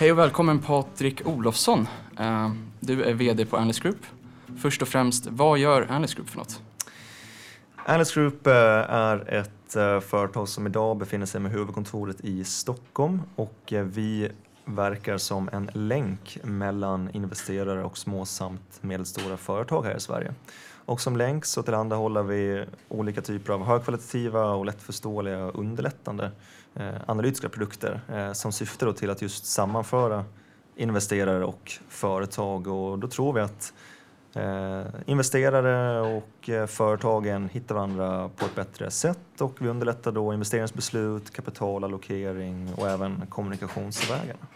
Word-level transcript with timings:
Hej 0.00 0.12
och 0.12 0.18
välkommen 0.18 0.58
Patrik 0.58 1.26
Olofsson. 1.26 1.88
Eh, 2.18 2.50
du 2.80 3.04
är 3.04 3.14
VD 3.14 3.46
på 3.46 3.56
Analyst 3.56 3.80
Group. 3.80 4.06
Först 4.58 4.82
och 4.82 4.88
främst, 4.88 5.26
vad 5.26 5.58
gör 5.58 5.86
Analyst 5.90 6.14
Group 6.14 6.28
för 6.28 6.38
något? 6.38 6.62
Analyst 7.86 8.14
Group 8.14 8.46
eh, 8.46 8.52
är 8.54 9.34
ett 9.34 9.76
eh, 9.76 10.00
företag 10.00 10.48
som 10.48 10.66
idag 10.66 10.96
befinner 10.96 11.26
sig 11.26 11.40
med 11.40 11.52
huvudkontoret 11.52 12.20
i 12.20 12.44
Stockholm 12.44 13.20
och 13.36 13.72
vi 13.72 14.28
verkar 14.64 15.18
som 15.18 15.48
en 15.52 15.70
länk 15.74 16.38
mellan 16.42 17.10
investerare 17.12 17.84
och 17.84 17.98
små 17.98 18.24
samt 18.24 18.78
medelstora 18.80 19.36
företag 19.36 19.82
här 19.82 19.96
i 19.96 20.00
Sverige. 20.00 20.34
Och 20.84 21.00
som 21.00 21.16
länk 21.16 21.44
så 21.44 21.62
tillhandahåller 21.62 22.22
vi 22.22 22.64
olika 22.88 23.22
typer 23.22 23.52
av 23.52 23.64
högkvalitativa 23.64 24.44
och 24.44 24.66
lättförståeliga 24.66 25.44
och 25.44 25.58
underlättande 25.58 26.30
Eh, 26.74 26.94
analytiska 27.06 27.48
produkter 27.48 28.00
eh, 28.08 28.32
som 28.32 28.52
syftar 28.52 28.86
då 28.86 28.92
till 28.92 29.10
att 29.10 29.22
just 29.22 29.46
sammanföra 29.46 30.24
investerare 30.76 31.44
och 31.44 31.72
företag 31.88 32.66
och 32.66 32.98
då 32.98 33.08
tror 33.08 33.32
vi 33.32 33.40
att 33.40 33.72
Eh, 34.34 34.86
investerare 35.06 36.00
och 36.00 36.48
eh, 36.48 36.66
företagen 36.66 37.48
hittar 37.52 37.74
varandra 37.74 38.30
på 38.36 38.46
ett 38.46 38.54
bättre 38.54 38.90
sätt 38.90 39.40
och 39.40 39.56
vi 39.58 39.68
underlättar 39.68 40.12
då 40.12 40.32
investeringsbeslut, 40.32 41.30
kapitalallokering 41.30 42.74
och 42.74 42.88
även 42.88 43.26
kommunikationsvägarna. 43.28 44.46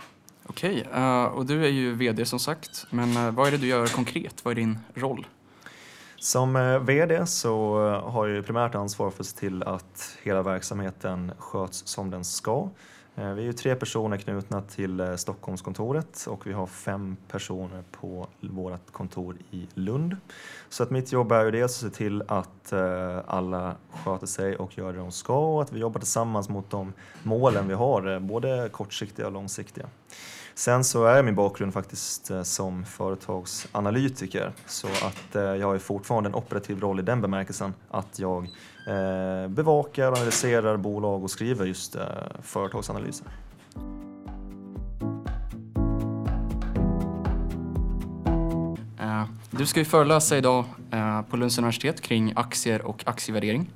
Okej, 0.46 0.86
eh, 0.94 1.24
och 1.24 1.46
du 1.46 1.64
är 1.64 1.70
ju 1.70 1.94
VD 1.94 2.24
som 2.24 2.38
sagt, 2.38 2.86
men 2.90 3.16
eh, 3.16 3.30
vad 3.30 3.46
är 3.46 3.50
det 3.50 3.58
du 3.58 3.66
gör 3.66 3.86
konkret? 3.86 4.44
Vad 4.44 4.52
är 4.52 4.56
din 4.56 4.78
roll? 4.94 5.26
Som 6.24 6.56
eh, 6.56 6.78
VD 6.78 7.26
så 7.26 7.86
eh, 7.86 8.10
har 8.10 8.26
jag 8.26 8.46
primärt 8.46 8.74
ansvar 8.74 9.10
för 9.10 9.20
att 9.20 9.26
se 9.26 9.38
till 9.38 9.62
att 9.62 10.18
hela 10.22 10.42
verksamheten 10.42 11.32
sköts 11.38 11.86
som 11.86 12.10
den 12.10 12.24
ska. 12.24 12.68
Eh, 13.14 13.32
vi 13.32 13.42
är 13.42 13.46
ju 13.46 13.52
tre 13.52 13.74
personer 13.74 14.16
knutna 14.16 14.62
till 14.62 15.14
Stockholmskontoret 15.16 16.26
och 16.28 16.46
vi 16.46 16.52
har 16.52 16.66
fem 16.66 17.16
personer 17.28 17.82
på 18.00 18.26
vårt 18.40 18.92
kontor 18.92 19.36
i 19.50 19.68
Lund. 19.74 20.16
Så 20.68 20.82
att 20.82 20.90
mitt 20.90 21.12
jobb 21.12 21.32
är 21.32 21.44
ju 21.44 21.50
dels 21.50 21.84
att 21.84 21.90
se 21.90 21.96
till 21.96 22.22
att 22.28 22.72
alla 23.26 23.76
sköter 24.04 24.26
sig 24.26 24.56
och 24.56 24.78
gör 24.78 24.92
det 24.92 24.98
de 24.98 25.12
ska 25.12 25.54
och 25.54 25.62
att 25.62 25.72
vi 25.72 25.80
jobbar 25.80 26.00
tillsammans 26.00 26.48
mot 26.48 26.70
de 26.70 26.92
målen 27.22 27.68
vi 27.68 27.74
har, 27.74 28.20
både 28.20 28.68
kortsiktiga 28.72 29.26
och 29.26 29.32
långsiktiga. 29.32 29.86
Sen 30.56 30.84
så 30.84 31.04
är 31.04 31.22
min 31.22 31.34
bakgrund 31.34 31.72
faktiskt 31.72 32.30
eh, 32.30 32.42
som 32.42 32.84
företagsanalytiker 32.84 34.52
så 34.66 34.86
att 34.86 35.36
eh, 35.36 35.42
jag 35.42 35.66
har 35.66 35.78
fortfarande 35.78 36.28
en 36.28 36.34
operativ 36.34 36.80
roll 36.80 37.00
i 37.00 37.02
den 37.02 37.20
bemärkelsen 37.20 37.74
att 37.90 38.18
jag 38.18 38.48
eh, 38.86 39.48
bevakar, 39.48 40.06
analyserar 40.06 40.76
bolag 40.76 41.22
och 41.22 41.30
skriver 41.30 41.66
just 41.66 41.96
företagsanalyser. 42.42 43.26
Du 49.50 49.66
ska 49.66 49.80
ju 49.80 49.84
föreläsa 49.84 50.38
idag 50.38 50.64
på 51.30 51.36
Lunds 51.36 51.58
universitet 51.58 52.00
kring 52.00 52.32
aktier 52.36 52.82
och 52.82 53.02
aktievärdering. 53.06 53.70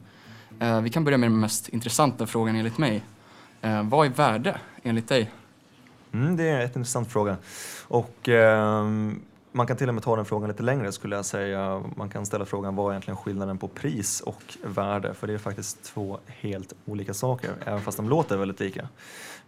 Vi 0.82 0.90
kan 0.90 1.04
börja 1.04 1.18
med 1.18 1.30
den 1.30 1.40
mest 1.40 1.68
intressanta 1.68 2.26
frågan 2.26 2.56
enligt 2.56 2.78
mig. 2.78 3.04
Vad 3.84 4.06
är 4.06 4.10
värde 4.10 4.60
enligt 4.82 5.08
dig? 5.08 5.30
Mm, 6.12 6.36
det 6.36 6.48
är 6.48 6.60
en 6.60 6.64
intressant 6.64 7.12
fråga. 7.12 7.36
Och, 7.88 8.28
eh, 8.28 8.84
man 9.52 9.66
kan 9.66 9.76
till 9.76 9.88
och 9.88 9.94
med 9.94 10.02
ta 10.02 10.16
den 10.16 10.24
frågan 10.24 10.48
lite 10.48 10.62
längre 10.62 10.92
skulle 10.92 11.16
jag 11.16 11.24
säga. 11.24 11.82
Man 11.96 12.08
kan 12.08 12.26
ställa 12.26 12.44
frågan 12.44 12.76
vad 12.76 12.86
är 12.86 12.90
egentligen 12.92 13.16
skillnaden 13.16 13.58
på 13.58 13.68
pris 13.68 14.20
och 14.20 14.58
värde? 14.64 15.14
För 15.14 15.26
det 15.26 15.34
är 15.34 15.38
faktiskt 15.38 15.84
två 15.84 16.18
helt 16.26 16.72
olika 16.86 17.14
saker, 17.14 17.50
även 17.66 17.80
fast 17.80 17.96
de 17.96 18.08
låter 18.08 18.36
väldigt 18.36 18.60
lika. 18.60 18.88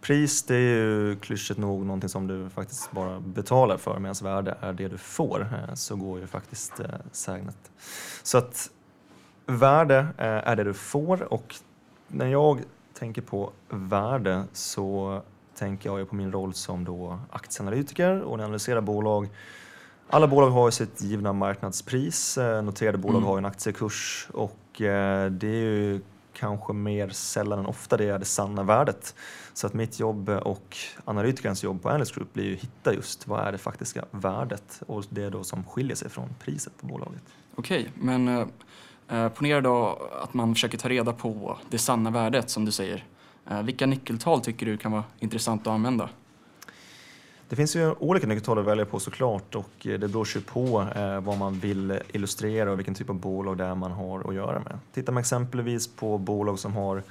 Pris 0.01 0.43
det 0.43 0.55
är 0.55 0.59
ju 0.59 1.15
klyschigt 1.15 1.59
nog 1.59 1.85
någonting 1.85 2.09
som 2.09 2.27
du 2.27 2.49
faktiskt 2.49 2.91
bara 2.91 3.19
betalar 3.19 3.77
för 3.77 3.99
medan 3.99 4.15
värde 4.23 4.57
är 4.61 4.73
det 4.73 4.87
du 4.87 4.97
får. 4.97 5.41
Eh, 5.41 5.73
så 5.73 5.95
går 5.95 6.19
ju 6.19 6.27
faktiskt 6.27 6.79
eh, 6.79 6.85
sägnet. 7.11 7.71
Så 8.23 8.37
att 8.37 8.69
värde 9.45 9.97
eh, 10.17 10.25
är 10.25 10.55
det 10.55 10.63
du 10.63 10.73
får 10.73 11.33
och 11.33 11.55
när 12.07 12.27
jag 12.27 12.61
tänker 12.93 13.21
på 13.21 13.51
värde 13.69 14.43
så 14.53 15.21
tänker 15.61 15.89
jag 15.97 16.09
på 16.09 16.15
min 16.15 16.31
roll 16.31 16.53
som 16.53 16.83
då 16.85 17.19
aktieanalytiker 17.29 18.21
och 18.21 18.37
när 18.37 18.43
jag 18.43 18.47
analyserar 18.47 18.81
bolag. 18.81 19.29
Alla 20.09 20.27
bolag 20.27 20.49
har 20.49 20.67
ju 20.67 20.71
sitt 20.71 21.01
givna 21.01 21.33
marknadspris, 21.33 22.37
eh, 22.37 22.61
noterade 22.63 22.97
bolag 22.97 23.17
Mm. 23.17 23.27
har 23.27 23.37
en 23.37 23.45
aktiekurs 23.45 24.27
och 24.33 24.81
eh, 24.81 25.31
det 25.31 25.47
är 25.47 25.61
ju 25.63 26.01
kanske 26.33 26.73
mer 26.73 27.09
sällan 27.09 27.59
än 27.59 27.65
ofta 27.65 27.97
det 27.97 28.05
är 28.05 28.19
det 28.19 28.25
sanna 28.25 28.63
värdet. 28.63 29.15
Så 29.53 29.67
att 29.67 29.73
mitt 29.73 29.99
jobb 29.99 30.29
och 30.29 30.77
analytikerns 31.05 31.63
jobb 31.63 31.81
på 31.81 31.89
Analyst 31.89 32.15
Group 32.15 32.33
blir 32.33 32.43
ju 32.45 32.53
att 32.55 32.61
hitta 32.61 32.93
just 32.93 33.27
vad 33.27 33.47
är 33.47 33.51
det 33.51 33.57
faktiska 33.57 34.05
värdet 34.11 34.81
och 34.87 35.03
det 35.09 35.23
är 35.23 35.29
då 35.29 35.43
som 35.43 35.63
skiljer 35.63 35.95
sig 35.95 36.09
från 36.09 36.29
priset 36.39 36.73
på 36.81 36.87
bolaget. 36.87 37.23
Okej, 37.55 37.91
men 37.95 38.27
eh, 38.27 38.47
eh, 39.09 39.29
ponera 39.29 39.61
då 39.61 40.07
att 40.23 40.33
man 40.33 40.55
försöker 40.55 40.77
ta 40.77 40.89
reda 40.89 41.13
på 41.13 41.57
det 41.69 41.77
sanna 41.77 42.11
värdet 42.11 42.49
som 42.49 42.65
du 42.65 42.71
säger. 42.71 43.05
Eh, 43.49 43.63
vilka 43.63 43.85
nyckeltal 43.85 44.41
tycker 44.41 44.65
du 44.65 44.77
kan 44.77 44.91
vara 44.91 45.03
intressant 45.19 45.61
att 45.61 45.67
använda? 45.67 46.09
Det 47.49 47.55
finns 47.55 47.75
ju 47.75 47.93
olika 47.93 48.27
nyckeltal 48.27 48.59
att 48.59 48.65
välja 48.65 48.85
på 48.85 48.99
såklart 48.99 49.55
och 49.55 49.87
eh, 49.87 49.99
det 49.99 50.07
beror 50.07 50.27
ju 50.35 50.41
på 50.41 50.87
eh, 50.95 51.21
vad 51.21 51.37
man 51.37 51.59
vill 51.59 51.99
illustrera 52.13 52.71
och 52.71 52.79
vilken 52.79 52.95
typ 52.95 53.09
av 53.09 53.15
bolag 53.15 53.57
det 53.57 53.63
är 53.63 53.75
man 53.75 53.91
har 53.91 54.29
att 54.29 54.35
göra 54.35 54.59
med. 54.59 54.79
Tittar 54.93 55.13
man 55.13 55.21
exempelvis 55.21 55.87
på 55.87 56.17
bolag 56.17 56.59
som 56.59 56.73
har 56.73 57.03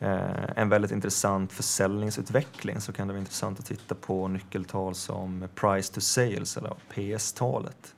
en 0.00 0.68
väldigt 0.68 0.90
intressant 0.90 1.52
försäljningsutveckling 1.52 2.80
så 2.80 2.92
kan 2.92 3.08
det 3.08 3.12
vara 3.12 3.20
intressant 3.20 3.58
att 3.58 3.66
titta 3.66 3.94
på 3.94 4.28
nyckeltal 4.28 4.94
som 4.94 5.48
price 5.54 5.94
to 5.94 6.00
sales 6.00 6.56
eller 6.56 6.72
PS-talet. 6.88 7.94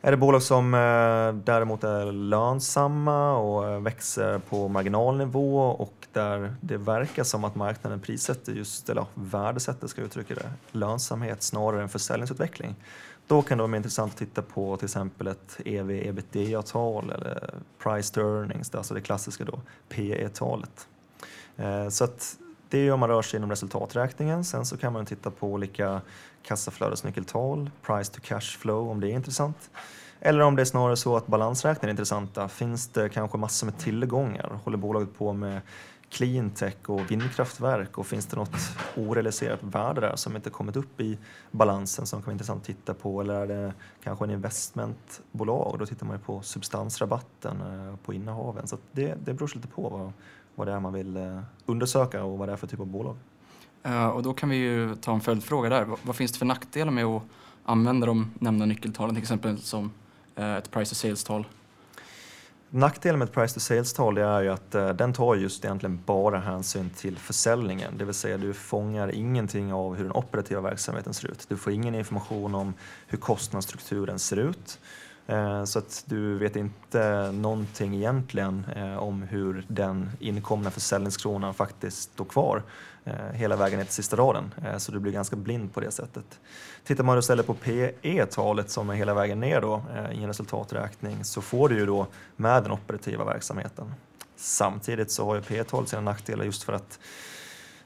Är 0.00 0.10
det 0.10 0.16
bolag 0.16 0.42
som 0.42 0.74
eh, 0.74 1.44
däremot 1.44 1.84
är 1.84 2.12
lönsamma 2.12 3.36
och 3.36 3.68
eh, 3.68 3.80
växer 3.80 4.38
på 4.38 4.68
marginalnivå 4.68 5.60
och 5.60 6.06
där 6.12 6.54
det 6.60 6.76
verkar 6.76 7.24
som 7.24 7.44
att 7.44 7.54
marknaden 7.54 8.00
prissätter 8.00 8.52
just, 8.52 8.88
eller 8.88 9.06
värdesätter 9.14 9.86
ska 9.86 10.00
jag 10.00 10.06
uttrycka 10.06 10.34
det, 10.34 10.50
lönsamhet 10.78 11.42
snarare 11.42 11.82
än 11.82 11.88
försäljningsutveckling. 11.88 12.74
Då 13.26 13.42
kan 13.42 13.58
det 13.58 13.62
vara 13.62 13.70
mer 13.70 13.76
intressant 13.76 14.12
att 14.12 14.18
titta 14.18 14.42
på 14.42 14.76
till 14.76 14.84
exempel 14.84 15.26
ett 15.26 15.60
ev 15.64 15.90
ebitda-tal 15.90 17.10
eller 17.10 17.54
price 17.82 18.14
to 18.14 18.20
earnings, 18.20 18.74
alltså 18.74 18.94
det 18.94 19.00
klassiska 19.00 19.44
då, 19.44 19.60
PE-talet. 19.88 20.88
Eh, 21.56 21.88
så 21.88 22.04
att 22.04 22.36
det 22.68 22.78
är 22.78 22.92
om 22.92 23.00
man 23.00 23.08
rör 23.08 23.22
sig 23.22 23.38
inom 23.38 23.50
resultaträkningen. 23.50 24.44
Sen 24.44 24.66
så 24.66 24.76
kan 24.76 24.92
man 24.92 25.06
titta 25.06 25.30
på 25.30 25.46
olika 25.46 26.00
kassaflödesnyckeltal, 26.46 27.70
price 27.82 28.12
to 28.12 28.20
cash 28.22 28.40
flow 28.58 28.90
om 28.90 29.00
det 29.00 29.10
är 29.10 29.12
intressant. 29.12 29.70
Eller 30.20 30.40
om 30.40 30.56
det 30.56 30.62
är 30.62 30.66
snarare 30.66 30.96
så 30.96 31.16
att 31.16 31.26
balansräkningen 31.26 31.88
är 31.88 31.90
intressanta. 31.90 32.48
Finns 32.48 32.88
det 32.88 33.08
kanske 33.08 33.38
massor 33.38 33.66
med 33.66 33.78
tillgångar? 33.78 34.58
Håller 34.64 34.78
bolaget 34.78 35.18
på 35.18 35.32
med 35.32 35.60
cleantech 36.10 36.76
och 36.86 37.10
vindkraftverk 37.10 37.98
och 37.98 38.06
finns 38.06 38.26
det 38.26 38.36
något 38.36 38.56
orealiserat 38.96 39.62
värde 39.62 40.00
där 40.00 40.16
som 40.16 40.36
inte 40.36 40.50
kommit 40.50 40.76
upp 40.76 41.00
i 41.00 41.18
balansen 41.50 42.06
som 42.06 42.20
kan 42.20 42.26
vara 42.26 42.32
intressant 42.32 42.60
att 42.60 42.66
titta 42.66 42.94
på? 42.94 43.20
Eller 43.20 43.34
är 43.34 43.46
det 43.46 43.74
kanske 44.02 44.24
en 44.24 44.30
investmentbolag? 44.30 45.76
Då 45.78 45.86
tittar 45.86 46.06
man 46.06 46.16
ju 46.16 46.22
på 46.22 46.42
substansrabatten 46.42 47.60
eh, 47.60 47.96
på 47.96 48.14
innehaven. 48.14 48.66
Så 48.66 48.78
det, 48.92 49.14
det 49.24 49.34
beror 49.34 49.52
lite 49.54 49.68
på 49.68 49.88
vad, 49.88 50.12
vad 50.54 50.66
det 50.66 50.72
är 50.72 50.80
man 50.80 50.92
vill 50.92 51.16
eh, 51.16 51.40
undersöka 51.66 52.24
och 52.24 52.38
vad 52.38 52.48
det 52.48 52.52
är 52.52 52.56
för 52.56 52.66
typ 52.66 52.80
av 52.80 52.86
bolag. 52.86 53.16
Eh, 53.86 54.06
och 54.08 54.22
då 54.22 54.32
kan 54.34 54.48
vi 54.48 54.56
ju 54.56 54.94
ta 54.96 55.12
en 55.14 55.20
följdfråga 55.20 55.68
där. 55.68 55.86
Vad- 56.02 56.16
finns 56.16 56.32
det 56.32 56.38
för 56.38 56.46
nackdelar 56.46 56.92
med 56.92 57.04
att 57.04 57.22
använda 57.64 58.06
de 58.06 58.30
nämnda 58.40 58.66
nyckeltalen, 58.66 59.14
till 59.14 59.22
exempel 59.22 59.58
som 59.58 59.90
eh, 60.36 60.54
ett 60.56 60.70
price 60.70 60.88
to 60.90 60.94
sales-tal? 60.94 61.46
Nackdelen 62.70 63.18
med 63.18 63.28
ett 63.28 63.34
price 63.34 63.54
to 63.54 63.60
sales-tal 63.60 64.18
är 64.18 64.42
ju 64.42 64.48
att 64.48 64.74
eh, 64.74 64.88
den 64.88 65.12
tar 65.12 65.34
just 65.34 65.64
egentligen 65.64 66.00
bara 66.06 66.38
hänsyn 66.38 66.90
till 66.90 67.18
försäljningen. 67.18 67.98
Det 67.98 68.04
vill 68.04 68.14
säga 68.14 68.38
du 68.38 68.54
fångar 68.54 69.14
ingenting 69.14 69.72
av 69.72 69.94
hur 69.96 70.04
den 70.04 70.12
operativa 70.12 70.60
verksamheten 70.60 71.14
ser 71.14 71.28
ut. 71.30 71.46
Du 71.48 71.56
får 71.56 71.72
ingen 71.72 71.94
information 71.94 72.54
om 72.54 72.74
hur 73.06 73.18
kostnadsstrukturen 73.18 74.18
ser 74.18 74.36
ut. 74.36 74.78
Eh, 75.26 75.64
så 75.64 75.78
att 75.78 76.04
du 76.06 76.38
vet 76.38 76.56
inte 76.56 77.32
någonting 77.32 77.94
egentligen 77.94 78.66
eh, 78.76 78.96
om 78.96 79.22
hur 79.22 79.64
den 79.68 80.10
inkomna 80.20 80.70
försäljningskronan 80.70 81.54
faktiskt 81.54 82.12
står 82.12 82.24
kvar 82.24 82.62
eh, 83.04 83.32
hela 83.32 83.56
vägen 83.56 83.78
ner 83.78 83.84
till 83.84 83.94
sista 83.94 84.16
raden. 84.16 84.54
Så 84.78 84.92
du 84.92 84.98
blir 84.98 85.12
ganska 85.12 85.36
blind 85.36 85.74
på 85.74 85.80
det 85.80 85.90
sättet. 85.90 86.40
Tittar 86.84 87.04
man 87.04 87.18
istället 87.18 87.46
på 87.46 87.54
PE-talet 87.54 88.70
som 88.70 88.90
är 88.90 88.94
hela 88.94 89.14
vägen 89.14 89.40
ner 89.40 89.60
då, 89.60 89.82
i 90.12 90.22
en 90.22 90.26
resultaträkning 90.26 91.24
så 91.24 91.40
får 91.40 91.68
du 91.68 91.78
ju 91.78 91.86
då 91.86 92.06
med 92.36 92.62
den 92.62 92.72
operativa 92.72 93.24
verksamheten. 93.24 93.94
Samtidigt 94.36 95.10
så 95.10 95.24
har 95.24 95.34
ju 95.34 95.42
PE-talet 95.42 95.88
sina 95.88 96.02
nackdelar 96.02 96.44
just 96.44 96.62
för 96.62 96.72
att 96.72 96.98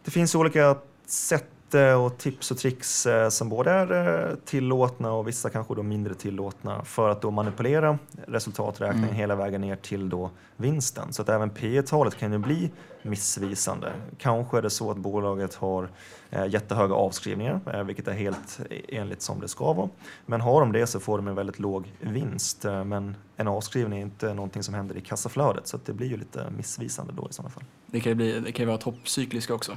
det 0.04 0.10
finns 0.10 0.34
olika 0.34 0.76
sätt 1.06 1.46
lite 1.70 1.94
och 1.94 2.18
tips 2.18 2.50
och 2.50 2.58
tricks 2.58 3.06
eh, 3.06 3.28
som 3.28 3.48
både 3.48 3.70
är 3.70 4.28
eh, 4.30 4.34
tillåtna 4.44 5.12
och 5.12 5.28
vissa 5.28 5.50
kanske 5.50 5.74
då 5.74 5.82
mindre 5.82 6.14
tillåtna 6.14 6.84
för 6.84 7.08
att 7.08 7.22
då 7.22 7.30
manipulera 7.30 7.98
resultaträkningen 8.26 9.04
Mm. 9.04 9.14
hela 9.14 9.36
vägen 9.36 9.60
ner 9.60 9.76
till 9.76 10.08
då 10.08 10.30
vinsten. 10.56 11.12
Så 11.12 11.22
att 11.22 11.28
även 11.28 11.50
P 11.50 11.82
talet 11.82 12.18
kan 12.18 12.32
ju 12.32 12.38
bli 12.38 12.70
missvisande. 13.02 13.92
Kanske 14.18 14.58
är 14.58 14.62
det 14.62 14.70
så 14.70 14.90
att 14.90 14.96
bolaget 14.96 15.54
har 15.54 15.88
eh, 16.30 16.46
jättehöga 16.46 16.94
avskrivningar, 16.94 17.84
vilket 17.84 18.08
är 18.08 18.12
helt 18.12 18.60
enligt 18.88 19.22
som 19.22 19.40
det 19.40 19.48
ska 19.48 19.72
vara. 19.72 19.88
Men 20.26 20.40
har 20.40 20.60
de 20.60 20.72
det 20.72 20.86
så 20.86 21.00
får 21.00 21.18
de 21.18 21.28
en 21.28 21.34
väldigt 21.34 21.58
låg 21.58 21.92
vinst. 22.00 22.64
Men 22.64 23.16
en 23.36 23.48
avskrivning 23.48 23.98
är 23.98 24.02
inte 24.02 24.34
någonting 24.34 24.62
som 24.62 24.74
händer 24.74 24.96
i 24.96 25.00
kassaflödet 25.00 25.66
så 25.66 25.76
att 25.76 25.86
det 25.86 25.92
blir 25.92 26.08
ju 26.08 26.16
lite 26.16 26.50
missvisande 26.56 27.12
då 27.16 27.28
i 27.30 27.32
sådana 27.32 27.50
fall. 27.50 27.64
Det 27.90 28.00
kan 28.00 28.10
ju, 28.10 28.14
bli, 28.14 28.40
det 28.40 28.52
kan 28.52 28.62
ju 28.62 28.66
vara 28.66 28.78
toppcykliska 28.78 29.54
också. 29.54 29.76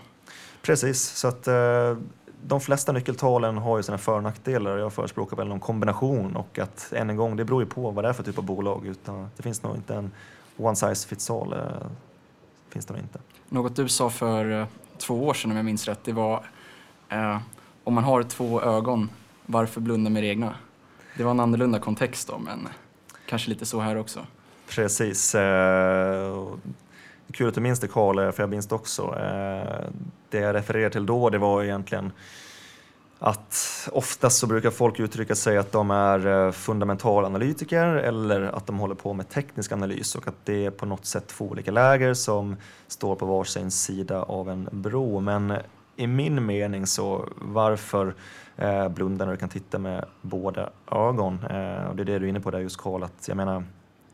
Precis, 0.62 1.02
så 1.02 1.28
att 1.28 1.48
eh, 1.48 1.98
de 2.44 2.62
flesta 2.62 2.92
nyckeltalen 2.92 3.58
har 3.58 3.78
ju 3.78 3.84
sina 3.84 3.98
för 3.98 4.16
och 4.16 4.24
nackdelar 4.24 4.78
jag 4.78 4.94
förespråkar 4.94 5.38
väl 5.38 5.48
någon 5.48 5.60
kombination 5.60 6.36
och 6.36 6.60
att 6.60 6.94
än 6.94 7.10
en 7.10 7.16
gång, 7.16 7.36
det 7.36 7.46
beror 7.46 7.64
ju 7.64 7.70
på 7.70 7.92
vad 7.92 8.04
det 8.04 8.10
är 8.10 8.14
för 8.14 8.24
typ 8.24 8.38
av 8.38 8.44
bolag 8.44 8.86
utan 8.86 9.30
det 9.36 9.44
finns 9.44 9.64
nog 9.64 9.76
inte 9.76 9.96
en 9.96 10.12
one 10.58 10.76
size 10.76 11.08
fits 11.08 11.30
all. 11.30 11.54
Eh, 11.54 11.60
finns 12.70 12.86
det 12.86 13.00
inte. 13.00 13.20
Något 13.50 13.76
du 13.76 13.90
sa 13.90 14.10
för 14.10 14.62
eh, 14.62 14.68
två 14.98 15.28
år 15.28 15.34
sedan 15.34 15.52
om 15.52 15.58
jag 15.58 15.66
minns 15.66 15.88
rätt, 15.88 16.00
det 16.04 16.12
var 16.12 16.46
eh, 17.10 17.38
om 17.84 17.94
man 17.94 18.04
har 18.04 18.24
två 18.24 18.62
ögon, 18.62 19.10
varför 19.46 19.82
blunda 19.82 20.10
med 20.10 20.24
det 20.24 20.28
egna? 20.28 20.56
Det 21.18 21.24
var 21.24 21.32
en 21.32 21.40
annorlunda 21.40 21.80
kontext 21.80 22.28
då, 22.28 22.38
men 22.38 22.68
kanske 23.26 23.50
lite 23.50 23.66
så 23.66 23.80
här 23.80 23.98
också. 23.98 24.26
Precis 24.70 25.36
kul 27.34 27.48
att 27.48 27.56
du 27.56 27.62
minns 27.62 27.80
det 27.80 27.88
Karl, 27.88 28.20
eh, 28.20 28.32
för 28.32 28.44
jag 28.44 28.50
minns 28.50 28.68
det 28.68 28.76
också. 28.76 29.02
Eh, 29.02 29.90
det 30.30 30.40
jag 30.40 30.56
refererade 30.56 30.90
till 30.90 31.06
då, 31.06 31.30
det 31.30 31.38
var 31.38 31.64
egentligen 31.64 32.12
att 33.26 33.90
oftast 33.92 34.38
så 34.38 34.48
brukar 34.48 34.70
folk 34.70 35.00
uttrycka 35.00 35.36
sig 35.36 35.58
att 35.58 35.72
de 35.72 35.92
är 35.92 36.28
eh, 36.28 36.52
fundamentalanalytiker 36.52 37.86
eller 37.86 38.42
att 38.42 38.68
de 38.68 38.80
håller 38.80 38.96
på 38.96 39.14
med 39.14 39.30
teknisk 39.30 39.72
analys 39.72 40.16
och 40.16 40.28
att 40.28 40.46
det 40.46 40.66
är 40.66 40.72
på 40.72 40.86
något 40.86 41.06
sätt 41.06 41.28
två 41.28 41.46
olika 41.46 41.72
läger 41.72 42.14
som 42.14 42.56
står 42.88 43.16
på 43.16 43.26
varsin 43.26 43.72
sida 43.72 44.24
av 44.24 44.50
en 44.50 44.70
bro. 44.72 45.20
Men 45.20 45.54
i 45.96 46.08
min 46.08 46.46
mening 46.46 46.88
så 46.88 47.30
varför 47.42 48.16
eh, 48.58 48.90
blunda 48.90 49.26
när 49.26 49.32
du 49.32 49.38
kan 49.38 49.50
titta 49.50 49.80
med 49.80 50.06
båda 50.22 50.70
ögon? 50.92 51.40
Eh, 51.50 51.86
och 51.86 51.96
det 51.96 52.04
är 52.04 52.06
det 52.06 52.20
du 52.20 52.26
är 52.26 52.30
inne 52.30 52.40
på 52.40 52.52
där 52.52 52.60
just 52.60 52.78
Karl, 52.78 53.04
att 53.04 53.28
jag 53.28 53.38
menar 53.38 53.64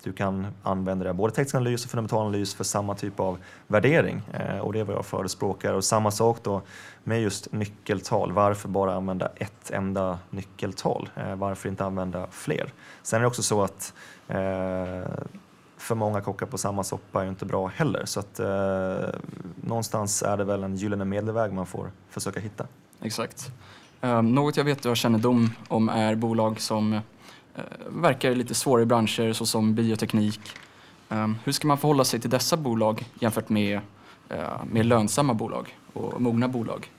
du 0.03 0.13
kan 0.13 0.47
använda 0.63 1.05
det 1.05 1.13
både 1.13 1.33
teknisk 1.33 1.55
analys 1.55 1.85
och 1.85 1.91
fundamental 1.91 2.21
analys 2.21 2.55
för 2.55 2.63
samma 2.63 2.95
typ 2.95 3.19
av 3.19 3.37
värdering 3.67 4.21
eh, 4.33 4.57
och 4.57 4.73
det 4.73 4.79
är 4.79 4.83
vad 4.83 4.95
jag 4.95 5.05
förespråkar. 5.05 5.73
Och 5.73 5.83
samma 5.83 6.11
sak 6.11 6.39
då 6.43 6.61
med 7.03 7.21
just 7.21 7.51
nyckeltal. 7.51 8.31
Varför 8.31 8.69
bara 8.69 8.93
använda 8.93 9.31
ett 9.35 9.71
enda 9.71 10.19
nyckeltal? 10.29 11.09
Eh, 11.15 11.35
varför 11.35 11.69
inte 11.69 11.85
använda 11.85 12.27
fler? 12.31 12.73
Sen 13.03 13.17
är 13.17 13.21
det 13.21 13.27
också 13.27 13.43
så 13.43 13.63
att 13.63 13.93
eh, 14.27 14.37
för 15.77 15.95
många 15.95 16.21
kockar 16.21 16.45
på 16.45 16.57
samma 16.57 16.83
soppa 16.83 17.19
är 17.19 17.23
ju 17.23 17.29
inte 17.29 17.45
bra 17.45 17.67
heller. 17.67 18.05
Så 18.05 18.19
att 18.19 18.39
eh, 18.39 19.19
någonstans 19.55 20.23
är 20.23 20.37
det 20.37 20.43
väl 20.43 20.63
en 20.63 20.75
gyllene 20.75 21.05
medelväg 21.05 21.53
man 21.53 21.65
får 21.65 21.91
försöka 22.09 22.39
hitta. 22.39 22.67
Exakt. 23.01 23.51
Eh, 24.01 24.21
något 24.21 24.57
jag 24.57 24.63
vet 24.63 24.83
du 24.83 24.89
har 24.89 24.95
kännedom 24.95 25.49
om 25.67 25.89
är 25.89 26.15
bolag 26.15 26.61
som 26.61 26.99
eh, 27.59 28.01
verkar 28.01 28.35
lite 28.35 28.53
svåra 28.53 28.81
i 28.81 28.85
branscher 28.85 29.33
såsom 29.33 29.75
bioteknik. 29.75 30.39
Eh, 31.09 31.27
hur 31.43 31.51
ska 31.51 31.67
man 31.67 31.77
förhålla 31.77 32.03
sig 32.03 32.19
till 32.19 32.29
dessa 32.29 32.57
bolag 32.57 33.05
jämfört 33.19 33.49
med 33.49 33.79
eh, 34.29 34.63
mer 34.71 34.83
lönsamma 34.83 35.33
bolag 35.33 35.77
och 35.93 36.21
mogna 36.21 36.47
bolag? 36.47 36.91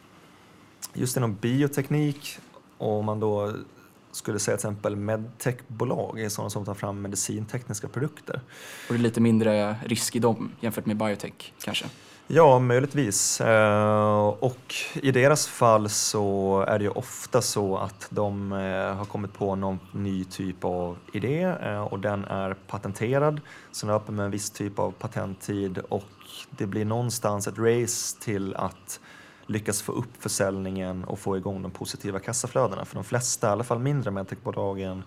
Just 0.95 1.17
inom 1.17 1.35
bioteknik, 1.35 2.39
och 2.79 2.99
om 2.99 3.05
man 3.05 3.21
då 3.21 3.53
skulle 4.12 4.39
säga 4.39 4.57
till 4.57 4.69
exempel 4.69 4.97
medtechbolag 4.97 6.21
är 6.21 6.29
sådana 6.29 6.51
som 6.51 6.65
tar 6.65 6.75
fram 6.75 7.03
medicintekniska 7.03 7.89
produkter. 7.89 8.41
Och 8.89 8.95
det 8.95 9.01
är 9.01 9.03
lite 9.03 9.21
mindre 9.21 9.77
risk 9.85 10.17
i 10.17 10.19
dem 10.19 10.51
jämfört 10.61 10.87
med 10.87 10.97
biotech 10.97 11.53
kanske? 11.65 11.87
Ja, 12.32 12.59
möjligtvis. 12.59 13.41
Eh, 13.41 14.27
och 14.27 14.75
i 14.94 15.11
deras 15.11 15.47
fall 15.47 15.88
så 15.88 16.61
är 16.69 16.79
det 16.79 16.85
ju 16.85 16.91
ofta 16.91 17.43
så 17.43 17.77
att 17.77 18.06
de 18.11 18.53
eh, 18.53 18.94
har 18.94 19.05
kommit 19.05 19.32
på 19.32 19.55
någon 19.56 19.79
ny 19.93 20.25
typ 20.25 20.65
av 20.65 20.97
idé 21.12 21.43
eh, 21.43 21.82
och 21.82 21.99
den 21.99 22.25
är 22.25 22.55
patenterad. 22.55 23.41
Så 23.73 23.87
den 23.87 23.94
löper 23.94 24.12
med 24.12 24.25
en 24.25 24.31
viss 24.31 24.50
typ 24.50 24.79
av 24.79 24.91
patenttid 24.91 25.79
och 25.79 26.05
det 26.50 26.67
blir 26.67 26.85
någonstans 26.85 27.47
ett 27.47 27.59
race 27.59 28.17
till 28.21 28.55
att 28.55 29.00
lyckas 29.47 29.82
få 29.82 29.93
upp 29.93 30.23
försäljningen 30.23 31.05
och 31.05 31.19
få 31.19 31.37
igång 31.37 31.62
de 31.62 31.71
positiva 31.71 32.19
kassaflödena. 32.19 32.85
För 32.85 32.94
de 32.94 33.05
flesta, 33.05 33.49
i 33.49 33.50
alla 33.50 33.65
fall 33.65 33.79
mindre 33.79 34.11
medtechbolagen, 34.11 35.03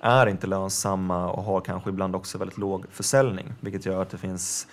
är 0.00 0.26
inte 0.26 0.46
lönsamma 0.46 1.30
och 1.30 1.44
har 1.44 1.60
kanske 1.60 1.90
ibland 1.90 2.16
också 2.16 2.38
väldigt 2.38 2.58
låg 2.58 2.84
försäljning, 2.90 3.54
vilket 3.60 3.86
gör 3.86 4.02
att 4.02 4.10
det 4.10 4.18
finns 4.18 4.66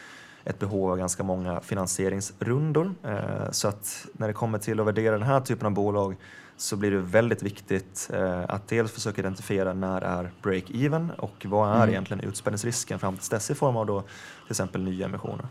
ett 0.45 0.59
behov 0.59 0.91
av 0.91 0.97
ganska 0.97 1.23
många 1.23 1.61
finansieringsrundor. 1.61 2.93
Eh, 3.03 3.51
Så 3.51 3.67
att 3.67 4.07
när 4.13 4.27
det 4.27 4.33
kommer 4.33 4.57
till 4.59 4.79
att 4.79 4.87
värdera 4.87 5.17
den 5.17 5.27
här 5.27 5.39
typen 5.41 5.65
av 5.65 5.71
bolag 5.73 6.15
så 6.57 6.75
blir 6.75 6.91
det 6.91 6.97
väldigt 6.97 7.43
viktigt 7.43 8.09
eh, 8.13 8.43
att 8.49 8.67
dels 8.67 8.91
försöka 8.91 9.21
identifiera 9.21 9.73
när 9.73 10.01
är 10.01 10.31
break-even 10.41 11.15
och 11.15 11.45
vad 11.45 11.69
är 11.69 11.75
Mm. 11.75 11.89
egentligen 11.89 12.23
utspädningsrisken 12.23 12.99
fram 12.99 13.17
till 13.17 13.29
dess 13.29 13.51
i 13.51 13.55
form 13.55 13.77
av 13.77 13.85
då 13.85 14.01
till 14.01 14.09
exempel 14.51 14.83
nya 14.83 15.05
emissioner. 15.05 15.47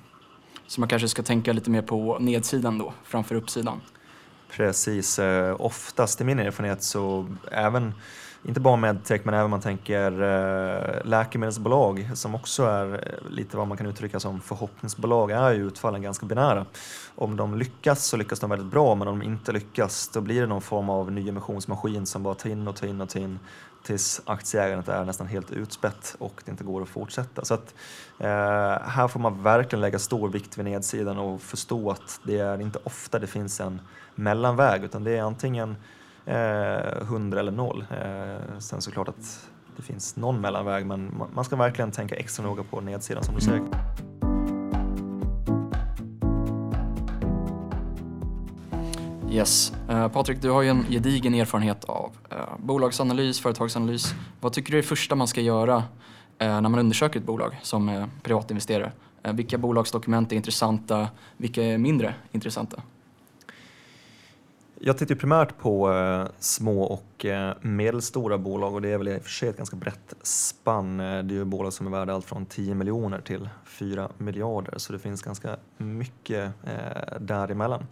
Så 0.67 0.81
man 0.81 0.89
kanske 0.89 1.09
ska 1.09 1.23
tänka 1.23 1.53
lite 1.53 1.71
mer 1.71 1.83
på 1.83 2.19
nedsidan 2.19 2.79
då, 2.79 2.93
framför 3.05 3.35
uppsidan. 3.35 3.81
Precis, 4.51 5.19
eh, 5.19 5.57
oftast 5.61 6.21
i 6.21 6.25
min 6.25 6.39
erfarenhet 6.39 6.83
så 6.83 7.27
även, 7.51 7.95
inte 8.45 8.61
bara 8.61 8.77
medtech 8.77 9.21
men 9.25 9.35
även 9.35 9.51
man 9.51 9.61
tänker 9.61 10.23
eh, 10.23 11.05
läkemedelsbolag 11.05 12.11
som 12.15 12.35
också 12.35 12.65
är 12.65 12.93
eh, 12.93 13.31
lite 13.31 13.57
vad 13.57 13.69
man 13.69 13.77
kan 13.77 13.87
uttrycka 13.87 14.21
som 14.21 14.41
förhoppningsbolag 14.41 15.31
är 15.31 15.53
ju 15.53 15.67
utfallen 15.67 16.03
ganska 16.03 16.27
binära. 16.27 16.67
Om 17.15 17.37
de 17.37 17.59
lyckas 17.59 18.07
så 18.07 18.17
lyckas 18.17 18.41
de 18.41 18.51
väldigt 18.51 18.71
bra 18.71 18.95
men 18.95 19.09
om 19.09 19.19
de 19.19 19.25
inte 19.25 19.53
lyckas 19.53 20.09
då 20.09 20.21
blir 20.21 20.41
det 20.41 20.47
någon 20.47 20.63
form 20.63 20.91
av 20.91 21.13
nyemissionsmaskin 21.13 22.07
som 22.07 22.23
bara 22.23 22.35
tar 22.35 22.51
in 22.51 22.69
och 22.69 22.77
tar 22.77 22.87
in 22.87 23.01
och 23.01 23.09
tar 23.09 23.21
in 23.21 23.39
tills 23.85 24.23
aktieägandet 24.25 24.89
är 24.89 25.05
nästan 25.05 25.27
helt 25.27 25.51
utspätt 25.51 26.17
och 26.19 26.43
det 26.45 26.51
inte 26.51 26.65
går 26.65 26.83
att 26.83 26.89
fortsätta. 26.89 27.45
Så 27.45 27.55
att, 27.55 27.75
eh, 28.19 28.89
här 28.89 29.09
får 29.09 29.21
man 29.21 29.43
verkligen 29.43 29.81
lägga 29.81 29.99
stor 29.99 30.29
vikt 30.29 30.59
vid 30.59 30.65
nedsidan 30.65 31.19
och 31.19 31.43
förstå 31.43 31.91
att 31.91 32.21
det 32.23 32.39
är 32.39 32.61
inte 32.61 32.79
ofta 32.85 33.19
det 33.19 33.27
finns 33.27 33.61
en 33.61 33.81
mellanväg 34.15 34.85
utan 34.85 35.05
det 35.05 35.17
är 35.17 35.23
antingen 35.23 35.77
Eh, 36.27 37.03
100 37.03 37.41
eller 37.41 37.53
0. 37.53 37.87
Eh, 37.91 38.59
sen 38.59 38.81
såklart 38.81 39.09
att 39.09 39.49
det 39.77 39.83
finns 39.83 40.17
någon 40.17 40.41
mellanväg 40.41 40.87
men 40.87 41.23
man 41.35 41.45
ska 41.45 41.57
verkligen 41.57 41.91
tänka 41.91 42.15
extra 42.15 42.45
noga 42.45 42.63
på 42.63 42.81
nedsidan 42.81 43.25
som 43.25 43.35
du 43.35 43.41
säger. 43.41 43.63
Yes. 49.31 49.73
Uh, 49.91 50.09
Patrik, 50.09 50.43
du 50.43 50.51
har 50.51 50.63
ju 50.63 50.69
en 50.69 50.85
gedigen 50.91 51.35
erfarenhet 51.35 51.85
av 51.85 52.11
bolagsanalys, 52.59 53.41
företagsanalys. 53.41 54.15
Vad 54.41 54.53
tycker 54.53 54.73
du 54.73 54.79
är 54.79 54.83
det 54.83 54.89
första 54.89 55.15
man 55.15 55.29
ska 55.29 55.41
göra 55.41 55.83
när 56.39 56.61
man 56.61 56.79
undersöker 56.79 57.21
ett 57.21 57.27
bolag 57.27 57.59
som 57.63 58.09
privatinvesterare? 58.23 58.93
Vilka 59.23 59.59
bolagsdokument 59.59 60.33
är 60.33 60.37
intressanta? 60.37 61.09
Vilka 61.37 61.63
är 61.63 61.79
mindre 61.79 62.15
intressanta? 62.33 62.83
Jag 64.81 64.99
tittar 64.99 65.15
primärt 65.15 65.59
på 65.59 65.93
eh, 65.93 66.27
små 66.39 66.83
och 66.83 67.25
eh, 67.25 67.55
medelstora 67.61 68.39
bolag 68.39 68.75
och 68.75 68.83
det 68.83 68.89
är 68.89 68.99
väl 68.99 69.09
i 69.09 69.19
och 69.19 69.23
för 69.23 69.31
sig 69.31 69.49
ett 69.49 69.57
ganska 69.57 69.77
brett 69.77 70.15
spann. 70.23 71.01
Eh, 71.01 71.23
det 71.23 71.35
är 71.35 71.37
ju 71.37 71.45
bolag 71.45 71.73
som 71.73 71.87
är 71.87 71.91
värda 71.91 72.15
allt 72.15 72.25
från 72.25 72.47
10 72.47 72.75
miljoner 72.75 73.21
till 73.21 73.49
4 73.65 74.09
miljarder 74.19 74.79
så 74.79 74.93
det 74.93 74.99
finns 74.99 75.23
ganska 75.23 75.57
mycket 75.77 76.53
eh, 76.65 77.19
däremellan. 77.21 77.87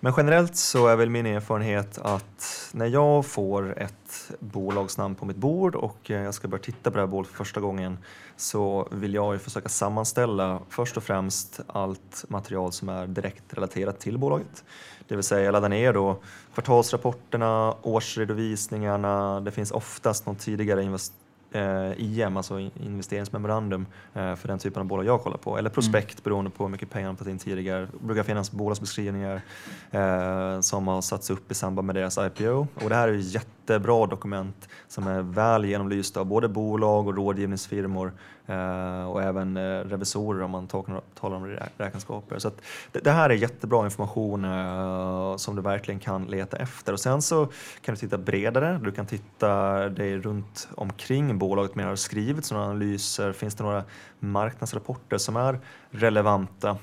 Men 0.00 0.14
generellt 0.16 0.56
så 0.56 0.86
är 0.86 0.96
väl 0.96 1.10
min 1.10 1.26
erfarenhet 1.26 1.98
att 1.98 2.59
när 2.72 2.86
jag 2.86 3.26
får 3.26 3.78
ett 3.78 4.30
bolagsnamn 4.38 5.14
på 5.14 5.24
mitt 5.24 5.36
bord 5.36 5.74
och 5.74 6.10
eh, 6.10 6.22
jag 6.22 6.34
ska 6.34 6.48
börja 6.48 6.62
titta 6.62 6.90
på 6.90 6.96
det 6.96 7.02
här 7.02 7.06
bolaget 7.06 7.30
för 7.30 7.44
första 7.44 7.60
gången 7.60 7.98
så 8.36 8.88
vill 8.90 9.14
jag 9.14 9.32
ju 9.34 9.38
försöka 9.38 9.68
sammanställa 9.68 10.60
först 10.68 10.96
och 10.96 11.02
främst 11.02 11.60
allt 11.66 12.24
material 12.28 12.72
som 12.72 12.88
är 12.88 13.06
direkt 13.06 13.54
relaterat 13.54 14.00
till 14.00 14.18
bolaget. 14.18 14.64
Det 15.08 15.14
vill 15.14 15.24
säga 15.24 15.44
jag 15.44 15.52
laddar 15.52 15.68
ner 15.68 15.92
då 15.92 16.16
kvartalsrapporterna, 16.54 17.74
årsredovisningarna, 17.82 19.40
det 19.40 19.50
finns 19.50 19.70
oftast 19.70 20.26
någon 20.26 20.36
tidigare 20.36 20.82
investering 20.82 21.29
eh, 21.52 21.92
IM, 22.00 22.36
alltså 22.36 22.58
in- 22.58 22.70
investeringsmemorandum 22.80 23.86
eh, 24.14 24.34
för 24.34 24.48
den 24.48 24.58
typen 24.58 24.80
av 24.80 24.86
bolag 24.86 25.04
jag 25.06 25.22
kollar 25.22 25.36
på. 25.36 25.58
Eller 25.58 25.70
prospekt 25.70 26.24
beroende 26.24 26.50
på 26.50 26.64
hur 26.64 26.70
mycket 26.70 26.90
pengar 26.90 27.06
de 27.08 27.16
fått 27.16 27.28
in 27.28 27.38
tidigare. 27.38 27.80
Det 27.80 28.06
brukar 28.06 28.22
finnas 28.22 28.52
bolagsbeskrivningar 28.52 29.42
eh, 29.90 30.60
som 30.60 30.88
har 30.88 31.00
satts 31.00 31.30
upp 31.30 31.50
i 31.50 31.54
samband 31.54 31.86
med 31.86 31.94
deras 31.94 32.18
IPO. 32.18 32.66
Och 32.74 32.88
det 32.88 32.94
här 32.94 33.08
är 33.08 33.12
jättebra 33.12 34.06
dokument 34.06 34.68
som 34.88 35.06
är 35.06 35.22
väl 35.22 35.64
genomlysta 35.64 36.20
av 36.20 36.26
både 36.26 36.48
bolag 36.48 37.06
och 37.08 37.16
rådgivningsfirmor 37.16 38.12
Eh, 38.50 39.10
och 39.10 39.22
även 39.22 39.56
eh, 39.56 39.60
revisorer 39.80 40.42
om 40.42 40.50
man 40.50 40.66
talar 40.66 41.36
om 41.36 41.58
räkenskaper. 41.76 42.38
Så 42.38 42.50
det, 42.92 42.98
det, 42.98 43.10
här 43.10 43.30
är 43.30 43.34
jättebra 43.34 43.84
information 43.84 44.44
eh, 44.44 45.36
som 45.36 45.56
du 45.56 45.62
verkligen 45.62 46.00
kan 46.00 46.24
leta 46.24 46.56
efter. 46.56 46.92
Och 46.92 47.00
sen 47.00 47.22
så 47.22 47.48
kan 47.80 47.94
du 47.94 47.98
titta 48.00 48.18
bredare, 48.18 48.80
du 48.82 48.92
kan 48.92 49.06
titta 49.06 49.48
dig 49.88 50.18
runt 50.18 50.68
omkring 50.74 51.38
bolaget 51.38 51.74
mer 51.74 51.84
har 51.84 51.96
skrivits 51.96 52.52
några 52.52 52.64
analyser, 52.64 53.32
finns 53.32 53.54
det 53.54 53.64
några 53.64 53.84
marknadsrapporter 54.18 55.18
som 55.18 55.36
är 55.36 55.60
relevanta? 55.90 56.76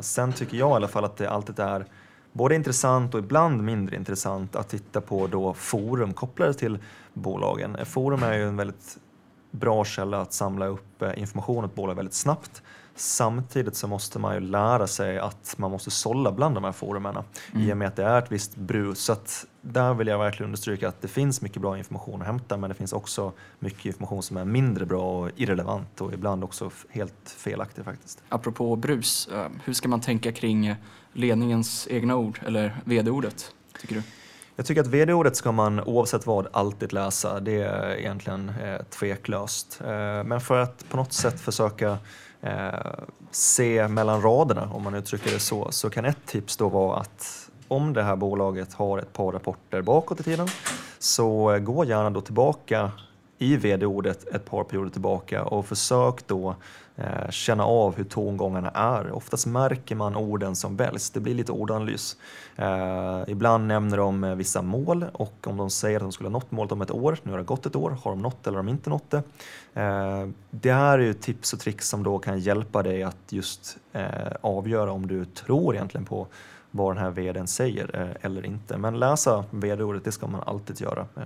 Sen 0.00 0.32
tycker 0.32 0.56
jag 0.56 0.70
i 0.70 0.74
alla 0.74 0.88
fall 0.88 1.04
att 1.04 1.16
det 1.16 1.30
alltid 1.30 1.58
är 1.58 1.86
både 2.32 2.54
intressant 2.54 3.14
och 3.14 3.20
ibland 3.20 3.62
mindre 3.62 3.96
intressant 3.96 4.56
att 4.56 4.68
titta 4.68 5.00
på 5.00 5.26
då 5.26 5.54
forum 5.54 6.12
kopplade 6.12 6.54
till 6.54 6.78
bolagen. 7.12 7.76
Forum 7.84 8.22
är 8.22 8.34
ju 8.34 8.48
en 8.48 8.56
väldigt 8.56 8.98
bra 9.54 9.84
källa 9.84 10.20
att 10.20 10.32
samla 10.32 10.66
upp 10.66 11.02
eh, 11.02 11.18
information 11.18 11.64
ett 11.64 11.74
bolag 11.74 11.94
väldigt 11.94 12.14
snabbt. 12.14 12.62
Samtidigt 12.96 13.76
så 13.76 13.88
måste 13.88 14.18
man 14.18 14.34
ju 14.34 14.40
lära 14.40 14.86
sig 14.86 15.18
att 15.18 15.54
man 15.56 15.70
måste 15.70 15.90
sålla 15.90 16.32
bland 16.32 16.54
de 16.54 16.64
här 16.64 16.72
forumen 16.72 17.16
mm. 17.16 17.68
i 17.68 17.72
och 17.72 17.76
med 17.76 17.88
att 17.88 17.96
det 17.96 18.04
är 18.04 18.18
ett 18.18 18.32
visst 18.32 18.56
brus. 18.56 18.98
Så 18.98 19.16
där 19.60 19.94
vill 19.94 20.06
jag 20.06 20.18
verkligen 20.18 20.48
understryka 20.48 20.88
att 20.88 21.02
det 21.02 21.08
finns 21.08 21.40
mycket 21.40 21.62
bra 21.62 21.78
information 21.78 22.20
att 22.20 22.26
hämta 22.26 22.56
men 22.56 22.68
det 22.70 22.74
finns 22.74 22.92
också 22.92 23.32
mycket 23.58 23.84
information 23.86 24.22
som 24.22 24.36
är 24.36 24.44
mindre 24.44 24.86
bra 24.86 25.20
och 25.20 25.30
irrelevant 25.36 26.00
och 26.00 26.12
ibland 26.12 26.44
också 26.44 26.70
helt 26.90 27.36
felaktig 27.36 27.84
faktiskt. 27.84 28.22
Apropå 28.28 28.76
brus, 28.76 29.28
eh, 29.32 29.46
hur 29.64 29.72
ska 29.72 29.88
man 29.88 30.00
tänka 30.00 30.32
kring 30.32 30.74
ledningens 31.12 31.88
egna 31.90 32.16
ord 32.16 32.40
eller 32.46 32.80
vd-ordet 32.84 33.52
tycker 33.80 33.94
du? 33.94 34.02
Jag 34.56 34.66
tycker 34.66 34.80
att 34.80 34.86
vd-ordet 34.86 35.36
ska 35.36 35.52
man 35.52 35.80
oavsett 35.80 36.26
vad 36.26 36.46
alltid 36.52 36.92
läsa. 36.92 37.40
Det 37.40 37.62
är 37.62 37.98
egentligen 37.98 38.48
eh, 38.48 38.82
tveklöst. 38.82 39.80
Eh, 39.80 40.24
men 40.24 40.40
för 40.40 40.58
att 40.58 40.88
på 40.88 40.96
något 40.96 41.12
sätt 41.12 41.40
försöka 41.40 41.98
eh, 42.40 42.68
se 43.30 43.88
mellan 43.88 44.22
raderna, 44.22 44.70
om 44.72 44.82
man 44.82 44.94
uttrycker 44.94 45.30
det 45.30 45.38
så, 45.38 45.70
så 45.70 45.90
kan 45.90 46.04
ett 46.04 46.26
tips 46.26 46.56
då 46.56 46.68
vara 46.68 47.00
att 47.00 47.50
om 47.68 47.92
det 47.92 48.02
här 48.02 48.16
bolaget 48.16 48.74
har 48.74 48.98
ett 48.98 49.12
par 49.12 49.32
rapporter 49.32 49.82
bakåt 49.82 50.20
i 50.20 50.22
tiden, 50.22 50.48
så 50.98 51.52
eh, 51.52 51.58
gå 51.58 51.84
gärna 51.84 52.10
då 52.10 52.20
tillbaka 52.20 52.90
i 53.38 53.56
vd-ordet 53.56 54.28
ett 54.34 54.44
par 54.44 54.64
perioder 54.64 54.90
tillbaka 54.90 55.44
och 55.44 55.66
försök 55.66 56.26
då 56.26 56.56
Eh, 56.96 57.30
känna 57.30 57.64
av 57.64 57.96
hur 57.96 58.04
tongångarna 58.04 58.70
är. 58.70 59.12
Oftast 59.12 59.46
märker 59.46 59.94
man 59.94 60.16
orden 60.16 60.56
som 60.56 60.76
väljs, 60.76 61.10
det 61.10 61.20
blir 61.20 61.34
lite 61.34 61.52
ordanalys. 61.52 62.16
Eh, 62.56 63.22
ibland 63.28 63.66
nämner 63.66 63.96
de 63.96 64.24
eh, 64.24 64.34
vissa 64.34 64.62
mål 64.62 65.04
och 65.12 65.46
om 65.46 65.56
de 65.56 65.70
säger 65.70 65.96
att 65.96 66.02
de 66.02 66.12
skulle 66.12 66.28
ha 66.28 66.32
nått 66.32 66.50
målet 66.50 66.72
om 66.72 66.82
ett 66.82 66.90
år, 66.90 67.18
nu 67.22 67.30
har 67.30 67.38
det 67.38 67.44
gått 67.44 67.66
ett 67.66 67.76
år, 67.76 67.96
har 68.02 68.10
de 68.10 68.22
nått 68.22 68.46
eller 68.46 68.56
har 68.56 68.64
de 68.64 68.70
inte 68.70 68.90
nått 68.90 69.10
det? 69.10 69.22
Eh, 69.74 70.28
det 70.50 70.72
här 70.72 70.98
är 70.98 71.02
ju 71.02 71.14
tips 71.14 71.52
och 71.52 71.58
tricks 71.58 71.88
som 71.88 72.02
då 72.02 72.18
kan 72.18 72.40
hjälpa 72.40 72.82
dig 72.82 73.02
att 73.02 73.32
just 73.32 73.76
eh, 73.92 74.32
avgöra 74.40 74.92
om 74.92 75.06
du 75.06 75.24
tror 75.24 75.74
egentligen 75.74 76.04
på 76.04 76.26
vad 76.70 76.96
den 76.96 77.04
här 77.04 77.10
vdn 77.10 77.46
säger 77.46 78.00
eh, 78.00 78.26
eller 78.26 78.46
inte. 78.46 78.78
Men 78.78 78.98
läsa 78.98 79.44
vd-ordet, 79.50 80.04
det 80.04 80.12
ska 80.12 80.26
man 80.26 80.42
alltid 80.46 80.80
göra 80.80 81.06
eh, 81.16 81.22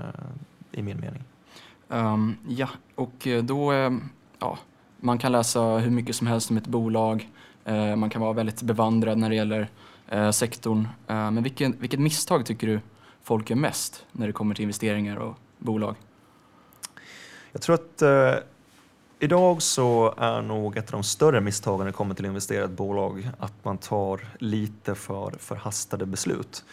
i 0.72 0.82
min 0.82 1.00
mening. 1.00 1.24
Um, 1.88 2.36
ja, 2.48 2.68
och 2.94 3.28
då, 3.42 3.72
eh, 3.72 3.90
ja, 4.38 4.58
man 5.00 5.18
kan 5.18 5.32
läsa 5.32 5.60
hur 5.60 5.90
mycket 5.90 6.16
som 6.16 6.26
helst 6.26 6.50
om 6.50 6.56
ett 6.56 6.66
bolag. 6.66 7.28
Eh, 7.64 7.96
man 7.96 8.10
kan 8.10 8.22
vara 8.22 8.32
väldigt 8.32 8.62
bevandrad 8.62 9.18
när 9.18 9.28
det 9.28 9.34
gäller 9.34 9.70
eh, 10.08 10.30
sektorn. 10.30 10.88
Eh, 11.06 11.30
men 11.30 11.42
vilken, 11.42 11.76
vilket 11.80 12.00
misstag 12.00 12.46
tycker 12.46 12.66
du 12.66 12.80
folk 13.22 13.50
gör 13.50 13.56
mest 13.56 14.04
när 14.12 14.26
det 14.26 14.32
kommer 14.32 14.54
till 14.54 14.62
investeringar 14.62 15.16
och 15.16 15.38
bolag? 15.58 15.96
Jag 17.52 17.62
tror 17.62 17.74
att 17.74 18.02
idag 19.18 19.62
så 19.62 20.14
är 20.16 20.42
nog 20.42 20.76
ett 20.76 20.84
av 20.84 20.92
de 20.92 21.02
större 21.02 21.40
misstagen 21.40 21.78
när 21.78 21.86
det 21.86 21.92
kommer 21.92 22.14
till 22.14 22.24
att 22.24 22.28
investera 22.28 22.60
i 22.60 22.64
ett 22.64 22.70
bolag 22.70 23.30
att 23.38 23.64
man 23.64 23.78
tar 23.78 24.20
lite 24.38 24.94
för 24.94 25.30
förhastade 25.38 26.06
beslut. 26.06 26.64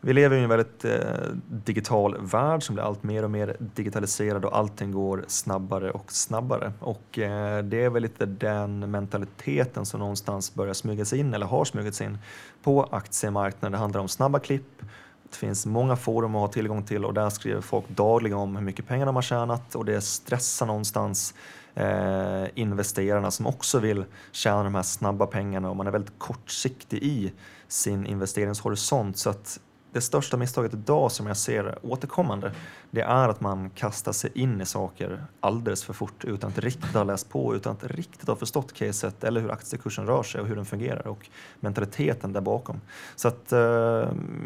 Vi 0.00 0.12
lever 0.12 0.36
i 0.36 0.42
en 0.42 0.48
väldigt 0.48 0.84
eh, 0.84 1.00
digital 1.48 2.16
värld 2.20 2.62
som 2.62 2.74
blir 2.74 2.84
allt 2.84 3.02
mer 3.02 3.22
och 3.22 3.30
mer 3.30 3.56
digitaliserad 3.58 4.44
och 4.44 4.56
allting 4.56 4.92
går 4.92 5.24
snabbare 5.28 5.90
och 5.90 6.12
snabbare. 6.12 6.72
Och 6.80 7.18
eh, 7.18 7.64
det 7.64 7.84
är 7.84 7.90
väl 7.90 8.02
lite 8.02 8.26
den 8.26 8.90
mentaliteten 8.90 9.86
som 9.86 10.00
någonstans 10.00 10.54
börjar 10.54 10.74
smyga 10.74 11.04
sig 11.04 11.18
in 11.18 11.34
eller 11.34 11.46
har 11.46 11.64
smugit 11.64 11.94
sig 11.94 12.06
in 12.06 12.18
på 12.62 12.88
aktiemarknaden. 12.90 13.72
Det 13.72 13.78
handlar 13.78 14.00
om 14.00 14.08
snabba 14.08 14.38
klipp, 14.38 14.82
det 15.30 15.36
finns 15.36 15.66
många 15.66 15.96
forum 15.96 16.34
att 16.34 16.40
ha 16.40 16.48
tillgång 16.48 16.82
till 16.82 17.04
och 17.04 17.14
där 17.14 17.30
skriver 17.30 17.60
folk 17.60 17.88
dagligen 17.88 18.38
om 18.38 18.56
hur 18.56 18.64
mycket 18.64 18.86
pengar 18.86 19.06
de 19.06 19.14
har 19.14 19.22
tjänat 19.22 19.74
och 19.74 19.84
det 19.84 20.00
stressar 20.00 20.66
någonstans 20.66 21.34
eh, 21.74 22.44
investerarna 22.54 23.30
som 23.30 23.46
också 23.46 23.78
vill 23.78 24.04
tjäna 24.32 24.64
de 24.64 24.74
här 24.74 24.82
snabba 24.82 25.26
pengarna 25.26 25.70
och 25.70 25.76
man 25.76 25.86
är 25.86 25.90
väldigt 25.90 26.18
kortsiktig 26.18 27.02
i 27.02 27.32
sin 27.68 28.06
investeringshorisont. 28.06 29.16
Så 29.18 29.30
att 29.30 29.60
det 29.96 30.00
största 30.00 30.36
misstaget 30.36 30.74
idag 30.74 31.12
som 31.12 31.26
jag 31.26 31.36
ser 31.36 31.78
återkommande, 31.82 32.52
det 32.90 33.00
är 33.00 33.28
att 33.28 33.40
man 33.40 33.70
kastar 33.70 34.12
sig 34.12 34.30
in 34.34 34.60
i 34.60 34.66
saker 34.66 35.24
alldeles 35.40 35.84
för 35.84 35.92
fort 35.92 36.24
utan 36.24 36.50
att 36.50 36.58
riktigt 36.58 36.94
ha 36.94 37.04
läst 37.04 37.28
på, 37.28 37.54
utan 37.54 37.72
att 37.72 37.84
riktigt 37.84 38.28
ha 38.28 38.36
förstått 38.36 38.72
caset 38.72 39.24
eller 39.24 39.40
hur 39.40 39.50
aktiekursen 39.50 40.06
rör 40.06 40.22
sig 40.22 40.40
och 40.40 40.46
hur 40.46 40.56
den 40.56 40.64
fungerar 40.64 41.06
och 41.06 41.28
mentaliteten 41.60 42.32
där 42.32 42.40
bakom. 42.40 42.80
Så 43.16 43.28
att 43.28 43.52
eh, 43.52 43.58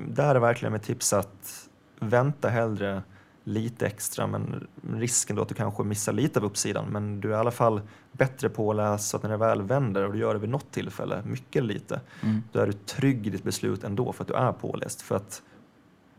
där 0.09 0.35
är 0.35 0.39
verkligen 0.39 0.73
mitt 0.73 0.83
tips 0.83 1.13
att 1.13 1.69
vänta 2.01 2.49
hellre 2.49 3.03
lite 3.45 3.87
extra, 3.87 4.27
men 4.27 4.67
risken 4.95 5.37
då 5.37 5.43
att 5.43 5.49
du 5.49 5.55
kanske 5.55 5.83
missar 5.83 6.13
lite 6.13 6.39
av 6.39 6.45
uppsidan. 6.45 6.87
Men 6.87 7.21
du 7.21 7.29
är 7.29 7.37
i 7.37 7.41
alla 7.41 7.51
fall 7.51 7.81
bättre 8.21 8.49
på 8.49 8.71
att 8.71 8.77
läsa 8.77 8.99
så 8.99 9.17
att 9.17 9.23
när 9.23 9.31
det 9.31 9.37
väl 9.37 9.63
vänder 9.63 10.05
och 10.07 10.13
du 10.13 10.19
gör 10.19 10.35
det 10.35 10.41
vid 10.41 10.51
något 10.51 10.71
tillfälle, 10.71 11.23
mycket 11.25 11.57
eller 11.57 11.75
lite, 11.75 12.01
mm. 12.23 12.43
då 12.53 12.61
är 12.61 12.67
du 12.67 12.73
trygg 12.73 13.27
i 13.27 13.31
ditt 13.31 13.45
beslut 13.45 13.85
ändå 13.85 14.13
för 14.13 14.25
att 14.25 14.29
du 14.29 14.35
är 14.35 14.53
påläst. 14.53 15.03
För 15.03 15.17
att 15.17 15.43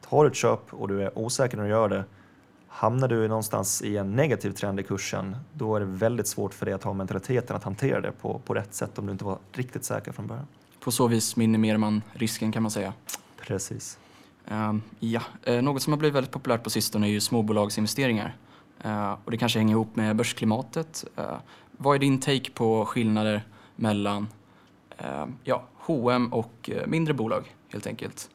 tar 0.09 0.23
du 0.23 0.29
ett 0.29 0.35
köp 0.35 0.73
och 0.73 0.87
du 0.87 1.01
är 1.03 1.17
osäker 1.17 1.57
när 1.57 1.63
du 1.63 1.69
gör 1.69 1.89
det, 1.89 2.03
hamnar 2.67 3.07
du 3.07 3.27
någonstans 3.27 3.81
i 3.81 3.97
en 3.97 4.15
negativ 4.15 4.51
trend 4.51 4.79
i 4.79 4.83
kursen, 4.83 5.37
då 5.53 5.75
är 5.75 5.79
det 5.79 5.85
väldigt 5.85 6.27
svårt 6.27 6.53
för 6.53 6.65
dig 6.65 6.75
att 6.75 6.83
ha 6.83 6.93
mentaliteten 6.93 7.55
att 7.55 7.63
hantera 7.63 8.01
det 8.01 8.11
på, 8.11 8.41
på 8.45 8.53
rätt 8.53 8.73
sätt 8.73 8.99
om 8.99 9.05
du 9.05 9.11
inte 9.11 9.25
var 9.25 9.37
riktigt 9.51 9.83
säker 9.83 10.11
från 10.11 10.27
början. 10.27 10.47
På 10.79 10.91
så 10.91 11.07
vis 11.07 11.35
minimerar 11.35 11.77
man 11.77 12.01
risken 12.13 12.51
kan 12.51 12.63
man 12.63 12.71
säga. 12.71 12.93
Precis. 13.41 13.99
Uh, 14.51 14.75
ja, 14.99 15.21
uh, 15.49 15.61
något 15.61 15.81
som 15.81 15.93
har 15.93 15.97
blivit 15.97 16.15
väldigt 16.15 16.31
populärt 16.31 16.63
på 16.63 16.69
sistone 16.69 17.07
är 17.07 17.11
ju 17.11 17.21
småbolagsinvesteringar. 17.21 18.35
Uh, 18.85 19.15
och 19.25 19.31
det 19.31 19.37
kanske 19.37 19.59
hänger 19.59 19.71
ihop 19.71 19.95
med 19.95 20.15
börsklimatet 20.15 21.05
vad 21.81 21.95
är 21.95 21.99
din 21.99 22.19
take 22.19 22.51
på 22.53 22.85
skillnader 22.85 23.41
mellan 23.75 24.27
eh, 24.97 25.25
ja, 25.43 25.63
H&M 25.77 26.33
och 26.33 26.69
eh, 26.73 26.87
mindre 26.87 27.13
bolag 27.13 27.55
helt 27.69 27.87
enkelt? 27.87 28.29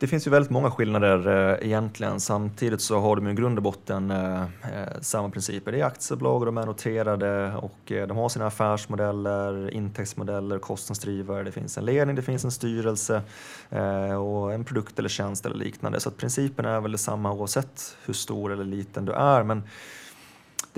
Det 0.00 0.06
finns 0.06 0.26
ju 0.26 0.30
väldigt 0.30 0.50
många 0.50 0.70
skillnader 0.70 1.26
eh, 1.26 1.66
egentligen. 1.66 2.20
Samtidigt 2.20 2.80
så 2.80 2.98
har 2.98 3.16
de 3.16 3.28
i 3.28 3.34
grund 3.34 3.58
och 3.58 3.62
botten 3.62 4.10
eh, 4.10 4.42
eh, 4.42 5.00
samma 5.00 5.30
principer. 5.30 5.72
Det 5.72 5.80
är 5.80 5.84
aktiebolag 5.84 6.40
och 6.40 6.46
de 6.46 6.58
är 6.58 6.66
noterade 6.66 7.54
och 7.54 7.92
eh, 7.92 8.06
de 8.06 8.16
har 8.16 8.28
sina 8.28 8.46
affärsmodeller, 8.46 9.74
intäktsmodeller, 9.74 10.58
kostnadsdrivare. 10.58 11.42
Det 11.42 11.52
finns 11.52 11.78
en 11.78 11.84
ledning, 11.84 12.16
det 12.16 12.22
finns 12.22 12.44
en 12.44 12.50
styrelse 12.50 13.22
eh, 13.70 14.14
och 14.14 14.52
en 14.52 14.64
produkt 14.64 14.98
eller 14.98 15.08
tjänst 15.08 15.46
eller 15.46 15.56
liknande. 15.56 16.00
Så 16.00 16.08
att 16.08 16.16
principen 16.16 16.64
är 16.64 16.80
väl 16.80 16.92
detsamma 16.92 17.32
oavsett 17.32 17.96
hur 18.04 18.14
stor 18.14 18.52
eller 18.52 18.64
liten 18.64 19.04
du 19.04 19.12
är. 19.12 19.42
Men 19.42 19.62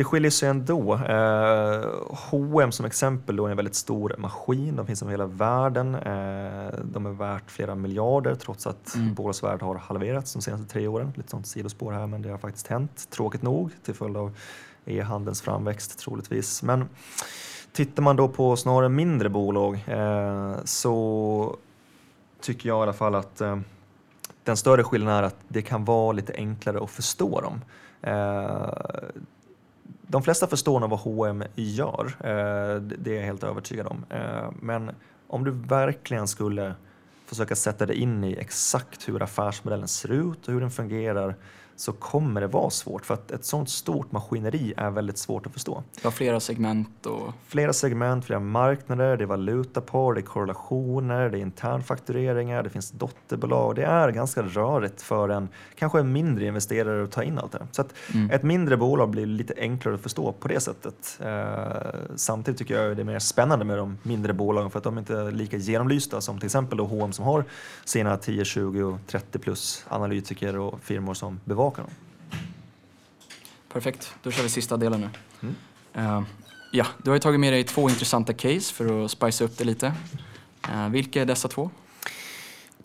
det 0.00 0.04
skiljer 0.04 0.30
sig 0.30 0.48
ändå. 0.48 0.94
Eh, 0.94 1.84
H&M 2.30 2.72
som 2.72 2.86
exempel 2.86 3.36
då 3.36 3.46
är 3.46 3.50
en 3.50 3.56
väldigt 3.56 3.74
stor 3.74 4.14
maskin. 4.18 4.76
De 4.76 4.86
finns 4.86 5.02
över 5.02 5.10
hela 5.10 5.26
världen. 5.26 5.94
Eh, 5.94 6.74
de 6.84 7.06
är 7.06 7.10
värt 7.10 7.50
flera 7.50 7.74
miljarder 7.74 8.34
trots 8.34 8.66
att 8.66 8.94
mm. 8.94 9.14
bolagsvärdet 9.14 9.62
har 9.62 9.74
halverats 9.74 10.32
de 10.32 10.42
senaste 10.42 10.66
tre 10.66 10.86
åren. 10.86 11.12
Lite 11.16 11.30
sånt 11.30 11.46
sidospår 11.46 11.92
här, 11.92 12.06
men 12.06 12.22
det 12.22 12.30
har 12.30 12.38
faktiskt 12.38 12.66
hänt. 12.66 13.10
Tråkigt 13.10 13.42
nog 13.42 13.70
till 13.84 13.94
följd 13.94 14.16
av 14.16 14.36
e-handelns 14.84 15.42
framväxt 15.42 15.98
troligtvis. 15.98 16.62
Men 16.62 16.88
tittar 17.72 18.02
man 18.02 18.16
då 18.16 18.28
på 18.28 18.56
snarare 18.56 18.88
mindre 18.88 19.28
bolag 19.28 19.84
eh, 19.86 20.54
så 20.64 21.56
tycker 22.40 22.68
jag 22.68 22.78
i 22.78 22.82
alla 22.82 22.92
fall 22.92 23.14
att 23.14 23.40
eh, 23.40 23.58
den 24.44 24.56
större 24.56 24.84
skillnaden 24.84 25.18
är 25.18 25.26
att 25.26 25.38
det 25.48 25.62
kan 25.62 25.84
vara 25.84 26.12
lite 26.12 26.32
enklare 26.36 26.84
att 26.84 26.90
förstå 26.90 27.40
dem. 27.40 27.60
Eh, 28.02 28.68
de 30.10 30.22
flesta 30.22 30.46
förstår 30.46 30.80
nog 30.80 30.90
vad 30.90 31.00
H&M 31.00 31.44
gör, 31.54 32.06
eh, 32.20 32.80
det 32.80 33.10
är 33.10 33.16
jag 33.16 33.22
helt 33.22 33.44
övertygad 33.44 33.86
om. 33.86 34.04
Eh, 34.10 34.50
men 34.60 34.90
om 35.26 35.44
du 35.44 35.50
verkligen 35.50 36.28
skulle 36.28 36.74
försöka 37.26 37.56
sätta 37.56 37.86
dig 37.86 37.96
in 37.96 38.24
i 38.24 38.32
exakt 38.32 39.08
hur 39.08 39.22
affärsmodellen 39.22 39.88
ser 39.88 40.12
ut 40.12 40.48
och 40.48 40.54
hur 40.54 40.60
den 40.60 40.70
fungerar 40.70 41.36
så 41.80 41.92
kommer 41.92 42.40
det 42.40 42.46
vara 42.46 42.70
svårt 42.70 43.06
för 43.06 43.14
att 43.14 43.30
ett 43.30 43.44
sånt 43.44 43.70
stort 43.70 44.12
maskineri 44.12 44.74
är 44.76 44.90
väldigt 44.90 45.18
svårt 45.18 45.46
att 45.46 45.52
förstå. 45.52 45.82
Det 45.94 46.04
har 46.04 46.10
flera 46.10 46.40
segment 46.40 47.06
och... 47.06 47.32
Flera 47.46 47.72
segment, 47.72 48.24
flera 48.24 48.40
marknader, 48.40 49.16
det 49.16 49.24
är 49.24 49.26
valutapar, 49.26 50.14
det 50.14 50.20
är 50.20 50.22
korrelationer, 50.22 51.30
det 51.30 51.38
är 51.38 51.40
internfaktureringar, 51.40 52.62
det 52.62 52.70
finns 52.70 52.90
dotterbolag. 52.90 53.76
Det 53.76 53.84
är 53.84 54.10
ganska 54.10 54.42
rörigt 54.42 55.02
för 55.02 55.28
en 55.28 55.48
kanske 55.74 56.00
en 56.00 56.12
mindre 56.12 56.46
investerare 56.46 57.04
att 57.04 57.10
ta 57.10 57.22
in 57.22 57.38
allt 57.38 57.52
det 57.52 57.66
Så 57.72 57.82
att 57.82 57.94
mm. 58.14 58.30
ett 58.30 58.42
mindre 58.42 58.76
bolag 58.76 59.10
blir 59.10 59.26
lite 59.26 59.54
enklare 59.56 59.94
att 59.94 60.00
förstå 60.00 60.32
på 60.32 60.48
det 60.48 60.60
sättet. 60.60 61.18
Eh, 61.20 61.90
samtidigt 62.16 62.58
tycker 62.58 62.82
jag 62.82 62.96
det 62.96 63.02
är 63.02 63.04
mer 63.04 63.18
spännande 63.18 63.64
med 63.64 63.78
de 63.78 63.98
mindre 64.02 64.32
bolagen 64.32 64.70
för 64.70 64.78
att 64.78 64.84
de 64.84 64.98
inte 64.98 65.16
är 65.16 65.32
lika 65.32 65.56
genomlysta 65.56 66.20
som 66.20 66.38
till 66.38 66.46
exempel 66.46 66.78
då 66.78 66.84
H&M 66.84 67.12
som 67.12 67.24
har 67.24 67.44
sina 67.84 68.16
10, 68.16 68.44
20 68.44 68.82
och 68.82 68.98
30 69.06 69.38
plus 69.38 69.84
analytiker 69.88 70.58
och 70.58 70.80
firmor 70.82 71.14
som 71.14 71.40
bevakar 71.44 71.69
dem. 71.76 71.90
Perfekt, 73.72 74.14
då 74.22 74.30
kör 74.30 74.42
vi 74.42 74.48
sista 74.48 74.76
delen 74.76 75.00
nu. 75.00 75.08
Mm. 75.42 76.16
Uh, 76.16 76.22
ja, 76.72 76.86
du 77.02 77.10
har 77.10 77.16
ju 77.16 77.20
tagit 77.20 77.40
med 77.40 77.52
dig 77.52 77.64
två 77.64 77.88
intressanta 77.88 78.32
case 78.32 78.74
för 78.74 79.04
att 79.04 79.10
spicea 79.10 79.46
upp 79.46 79.58
det 79.58 79.64
lite. 79.64 79.92
Uh, 80.68 80.88
vilka 80.88 81.22
är 81.22 81.26
dessa 81.26 81.48
två? 81.48 81.70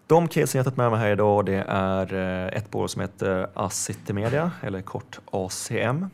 De 0.07 0.27
casen 0.27 0.59
jag 0.59 0.65
tagit 0.65 0.77
med 0.77 0.91
mig 0.91 0.99
här 0.99 1.11
idag 1.11 1.45
det 1.45 1.65
är 1.67 2.13
eh, 2.13 2.57
ett 2.57 2.71
bolag 2.71 2.89
som 2.89 3.01
heter 3.01 3.47
Acity 3.53 4.13
Media, 4.13 4.51
eller 4.61 4.81
kort 4.81 5.19
ACM, 5.31 6.05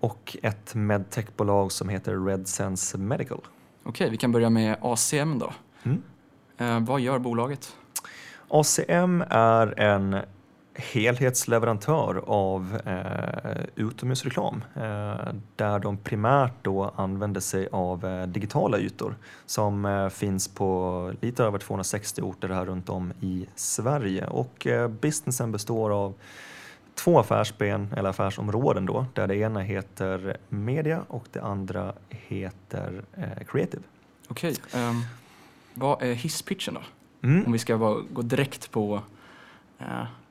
och 0.00 0.36
ett 0.42 0.74
medtechbolag 0.74 1.72
som 1.72 1.88
heter 1.88 2.26
RedSense 2.26 2.98
Medical. 2.98 3.40
Okej, 3.82 4.10
vi 4.10 4.16
kan 4.16 4.32
börja 4.32 4.50
med 4.50 4.76
ACM 4.80 5.38
då. 5.38 5.52
Mm. 5.82 6.02
Uh, 6.60 6.86
vad 6.86 7.00
gör 7.00 7.18
bolaget? 7.18 7.76
ACM 8.48 9.24
är 9.30 9.80
en 9.80 10.16
helhetsleverantör 10.74 12.22
av 12.26 12.80
eh, 12.86 13.64
utomhusreklam 13.76 14.64
eh, 14.74 15.34
där 15.56 15.78
de 15.78 15.96
primärt 15.96 16.52
då 16.62 16.92
använder 16.96 17.40
sig 17.40 17.68
av 17.72 18.06
eh, 18.06 18.26
digitala 18.26 18.78
ytor 18.78 19.16
som 19.46 19.84
eh, 19.84 20.08
finns 20.08 20.48
på 20.48 21.12
lite 21.20 21.44
över 21.44 21.58
260 21.58 22.22
orter 22.22 22.48
här 22.48 22.64
runt 22.64 22.88
om 22.88 23.12
i 23.20 23.46
Sverige 23.54 24.26
och 24.26 24.66
eh, 24.66 24.88
businessen 24.88 25.52
består 25.52 25.90
av 25.90 26.14
två 26.94 27.18
affärsben 27.18 27.88
eller 27.96 28.10
affärsområden 28.10 28.86
då 28.86 29.06
där 29.14 29.26
det 29.26 29.36
ena 29.36 29.60
heter 29.60 30.36
media 30.48 31.02
och 31.08 31.24
det 31.32 31.40
andra 31.40 31.92
heter 32.08 33.04
eh, 33.16 33.44
creative. 33.46 33.82
Okej, 34.28 34.54
okay, 34.68 34.88
um, 34.88 35.04
vad 35.74 36.02
är 36.02 36.14
hisspitchen 36.14 36.74
då? 36.74 36.80
Mm. 37.28 37.46
Om 37.46 37.52
vi 37.52 37.58
ska 37.58 37.78
bara 37.78 38.00
gå 38.12 38.22
direkt 38.22 38.70
på 38.70 39.02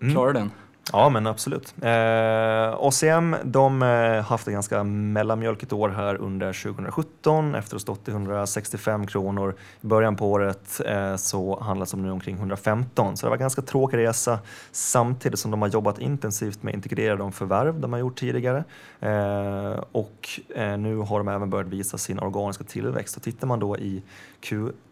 mm. 0.01 0.13
klarar 0.13 0.34
den. 0.34 0.51
Ja, 0.94 1.10
men 1.10 1.27
absolut. 1.27 1.74
Eh, 1.82 2.74
ACM 2.79 3.36
de 3.44 3.82
har 3.82 4.18
eh, 4.18 4.24
haft 4.24 4.48
ett 4.48 4.53
ganska 4.53 4.84
mellanmjölkigt 4.84 5.74
år 5.74 5.89
här 5.89 6.15
under 6.15 6.63
2017. 6.63 7.56
Efter 7.56 7.70
att 7.70 7.72
ha 7.72 7.79
stått 7.79 8.08
i 8.08 8.12
165 8.12 9.08
kronor 9.08 9.56
i 9.82 9.88
början 9.88 10.15
på 10.15 10.32
året 10.32 10.82
eh, 10.86 11.15
så 11.15 11.60
handlas 11.62 11.91
de 11.91 12.01
nu 12.01 12.12
omkring 12.12 12.36
115. 12.36 13.18
Så 13.18 13.25
det 13.25 13.29
var 13.29 13.36
en 13.36 13.41
ganska 13.41 13.62
tråkig 13.62 13.98
resa 13.98 14.39
samtidigt 14.72 15.39
som 15.39 15.51
de 15.51 15.62
har 15.62 15.70
jobbat 15.70 16.00
intensivt 16.00 16.63
med 16.63 16.72
att 16.72 16.75
integrera 16.75 17.15
de 17.15 17.32
förvärv 17.32 17.79
de 17.79 17.94
har 17.94 18.00
gjort 18.00 18.20
tidigare. 18.20 18.63
Eh, 19.00 19.84
och 19.91 20.29
eh, 20.56 20.77
nu 20.77 20.98
har 20.98 21.18
de 21.18 21.27
även 21.27 21.50
börjat 21.50 21.68
visa 21.68 21.98
sin 21.98 22.20
organiska 22.20 22.63
tillväxt. 22.63 23.18
Och 23.18 23.24
tittar 23.24 23.48
man 23.48 23.60
då 23.60 23.77
i 23.77 24.03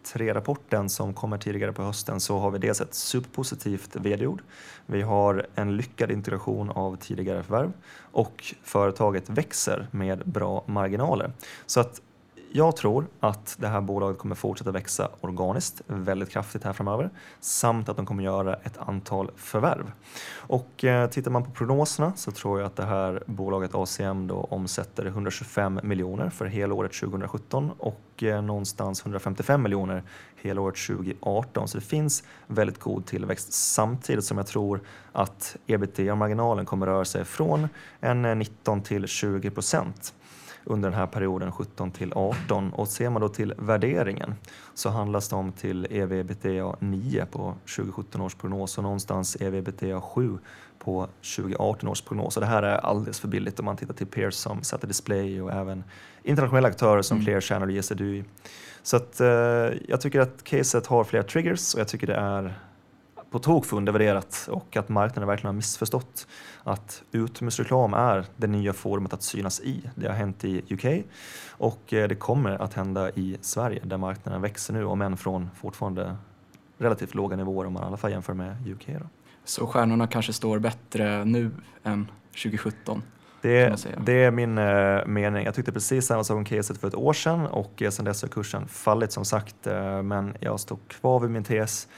E 0.08 0.18
Q3-rapporten 0.18 0.88
som 0.88 1.14
kommer 1.14 1.38
tidigare 1.38 1.72
på 1.72 1.82
hösten 1.82 2.20
så 2.20 2.38
har 2.38 2.50
vi 2.50 2.58
dels 2.58 2.80
ett 2.80 2.94
superpositivt 2.94 3.96
vd-ord. 3.96 4.42
Vi 4.86 5.02
har 5.02 5.46
en 5.54 5.76
lyckad 5.76 6.10
integration 6.10 6.70
av 6.70 6.96
tidigare 6.96 7.42
förvärv 7.42 7.72
och 8.12 8.54
företaget 8.62 9.30
växer 9.30 9.88
med 9.90 10.22
bra 10.24 10.64
marginaler. 10.66 11.32
Så 11.66 11.80
att 11.80 12.00
jag 12.52 12.76
tror 12.76 13.06
att 13.20 13.56
det 13.58 13.68
här 13.68 13.80
bolaget 13.80 14.18
kommer 14.18 14.34
fortsätta 14.34 14.70
växa 14.70 15.08
organiskt 15.20 15.82
väldigt 15.86 16.30
kraftigt 16.30 16.64
här 16.64 16.72
framöver 16.72 17.10
samt 17.40 17.88
att 17.88 17.96
de 17.96 18.06
kommer 18.06 18.22
göra 18.22 18.54
ett 18.54 18.78
antal 18.78 19.30
förvärv. 19.36 19.92
Och 20.36 20.84
eh, 20.84 21.10
tittar 21.10 21.30
man 21.30 21.44
på 21.44 21.50
prognoserna 21.50 22.12
så 22.16 22.30
tror 22.30 22.60
jag 22.60 22.66
att 22.66 22.76
det 22.76 22.84
här 22.84 23.22
bolaget 23.26 23.74
ACM 23.74 24.26
då 24.26 24.34
omsätter 24.50 25.06
125 25.06 25.80
miljoner 25.82 26.30
för 26.30 26.46
helåret 26.46 26.92
2017 26.92 27.70
och 27.78 28.22
eh, 28.22 28.42
någonstans 28.42 29.02
155 29.02 29.62
miljoner 29.62 30.02
helåret 30.36 30.76
2018. 30.86 31.68
Så 31.68 31.78
det 31.78 31.84
finns 31.84 32.22
väldigt 32.46 32.78
god 32.78 33.06
tillväxt 33.06 33.52
samtidigt 33.52 34.24
som 34.24 34.38
jag 34.38 34.46
tror 34.46 34.80
att 35.12 35.56
ebitda-marginalen 35.66 36.66
kommer 36.66 36.86
röra 36.86 37.04
sig 37.04 37.24
från 37.24 37.68
en 38.00 38.38
19 38.38 38.82
till 38.82 39.06
20 39.06 39.50
procent 39.50 40.14
under 40.68 40.90
den 40.90 40.98
här 40.98 41.06
perioden 41.06 41.52
17 41.52 41.90
till 41.90 42.12
18. 42.12 42.72
Och 42.72 42.88
ser 42.88 43.10
man 43.10 43.22
då 43.22 43.28
till 43.28 43.54
värderingen 43.58 44.34
så 44.74 44.88
handlas 44.88 45.28
de 45.28 45.52
till 45.52 45.86
ev-ebitda 45.90 46.76
9 46.80 47.26
på 47.30 47.54
2017 47.76 48.20
års 48.20 48.34
prognos 48.34 48.78
och 48.78 48.84
någonstans 48.84 49.36
ev-ebitda 49.40 50.00
7 50.00 50.38
på 50.78 51.08
2018 51.36 51.88
års 51.88 52.02
prognos. 52.02 52.36
Och 52.36 52.40
det 52.40 52.46
här 52.46 52.62
är 52.62 52.76
alldeles 52.76 53.20
för 53.20 53.28
billigt 53.28 53.58
om 53.58 53.64
man 53.64 53.76
tittar 53.76 53.94
till 53.94 54.06
peers 54.06 54.34
som 54.34 54.62
Sätter 54.62 54.88
Display 54.88 55.42
och 55.42 55.52
även 55.52 55.84
internationella 56.22 56.68
aktörer 56.68 57.02
som 57.02 57.16
mm. 57.16 57.24
Clear 57.24 57.40
Channel 57.40 57.68
och 57.68 57.74
GSDUI. 57.74 58.24
Så 58.82 58.96
att, 58.96 59.20
eh, 59.20 59.28
jag 59.88 60.00
tycker 60.00 60.20
att 60.20 60.44
caset 60.44 60.86
har 60.86 61.04
flera 61.04 61.22
triggers 61.22 61.74
och 61.74 61.80
jag 61.80 61.88
tycker 61.88 62.06
det 62.06 62.14
är 62.14 62.58
på 63.30 63.38
tok 63.38 63.64
för 63.64 63.76
undervärderat 63.76 64.48
och 64.50 64.76
att 64.76 64.88
marknaden 64.88 65.28
verkligen 65.28 65.46
har 65.46 65.56
missförstått 65.56 66.26
att 66.64 67.02
utomhusreklam 67.12 67.94
är 67.94 68.24
det 68.36 68.46
nya 68.46 68.72
forumet 68.72 69.12
att 69.12 69.22
synas 69.22 69.60
i. 69.60 69.90
Det 69.94 70.06
har 70.06 70.14
hänt 70.14 70.44
i 70.44 70.62
UK 70.74 71.04
och 71.50 71.92
eh, 71.92 72.08
det 72.08 72.14
kommer 72.14 72.62
att 72.62 72.74
hända 72.74 73.10
i 73.10 73.36
Sverige 73.40 73.80
där 73.84 73.96
marknaden 73.96 74.42
växer 74.42 74.74
nu, 74.74 74.84
om 74.84 75.02
än 75.02 75.16
från 75.16 75.50
fortfarande 75.60 76.16
relativt 76.78 77.14
låga 77.14 77.36
nivåer 77.36 77.66
om 77.66 77.72
man 77.72 77.82
i 77.82 77.86
alla 77.86 77.96
fall 77.96 78.10
jämför 78.10 78.34
med 78.34 78.68
UK. 78.68 78.86
Då. 78.86 79.06
Så 79.44 79.66
stjärnorna 79.66 80.06
kanske 80.06 80.32
står 80.32 80.58
bättre 80.58 81.24
nu 81.24 81.50
än 81.84 82.10
2017? 82.30 83.02
Det, 83.40 83.86
det, 84.04 84.12
är 84.12 84.30
min 84.30 84.58
uh, 84.58 85.06
mening. 85.06 85.44
Jag 85.44 85.54
tyckte 85.54 85.72
precis 85.72 86.06
samma 86.06 86.24
sak 86.24 86.36
om 86.36 86.44
caset 86.44 86.78
för 86.78 86.88
ett 86.88 86.94
år 86.94 87.12
sedan 87.12 87.46
och 87.46 87.82
uh, 87.82 87.90
sedan 87.90 88.04
dess 88.04 88.22
har 88.22 88.28
kursen 88.28 88.68
fallit 88.68 89.12
som 89.12 89.24
sagt. 89.24 89.66
Uh, 89.66 90.02
men 90.02 90.34
jag 90.40 90.60
står 90.60 90.78
kvar 90.88 91.20
vid 91.20 91.30
min 91.30 91.44
tes 91.44 91.88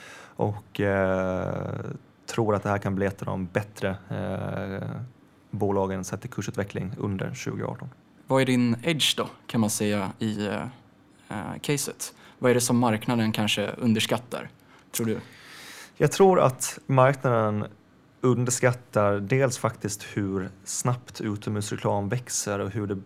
och 0.41 0.79
uh, 0.79 1.91
tror 2.25 2.55
att 2.55 2.63
det 2.63 2.69
här 2.69 2.77
kan 2.77 2.95
bli 2.95 3.05
ett 3.05 3.21
av 3.21 3.25
de 3.25 3.45
bättre 3.45 3.95
bolagen 5.51 6.03
sett 6.03 6.21
till 6.21 6.29
kursutveckling 6.29 6.91
under 6.97 7.25
2018. 7.25 7.89
Vad 8.27 8.41
är 8.41 8.45
din 8.45 8.75
edge 8.83 9.17
då 9.17 9.27
kan 9.47 9.61
man 9.61 9.69
säga 9.69 10.11
i 10.19 10.49
caset? 11.61 12.13
Vad 12.39 12.51
är 12.51 12.55
det 12.55 12.61
som 12.61 12.77
marknaden 12.77 13.31
kanske 13.31 13.67
underskattar, 13.67 14.49
tror 14.91 15.05
du? 15.05 15.19
Jag 15.97 16.11
tror 16.11 16.39
att 16.39 16.79
marknaden 16.87 17.65
underskattar 18.21 19.19
dels 19.19 19.57
faktiskt 19.57 20.03
hur 20.03 20.49
snabbt 20.63 21.21
utomhusreklam 21.21 22.09
växer 22.09 22.59
och 22.59 22.69
hur 22.69 22.87
det 22.87 22.97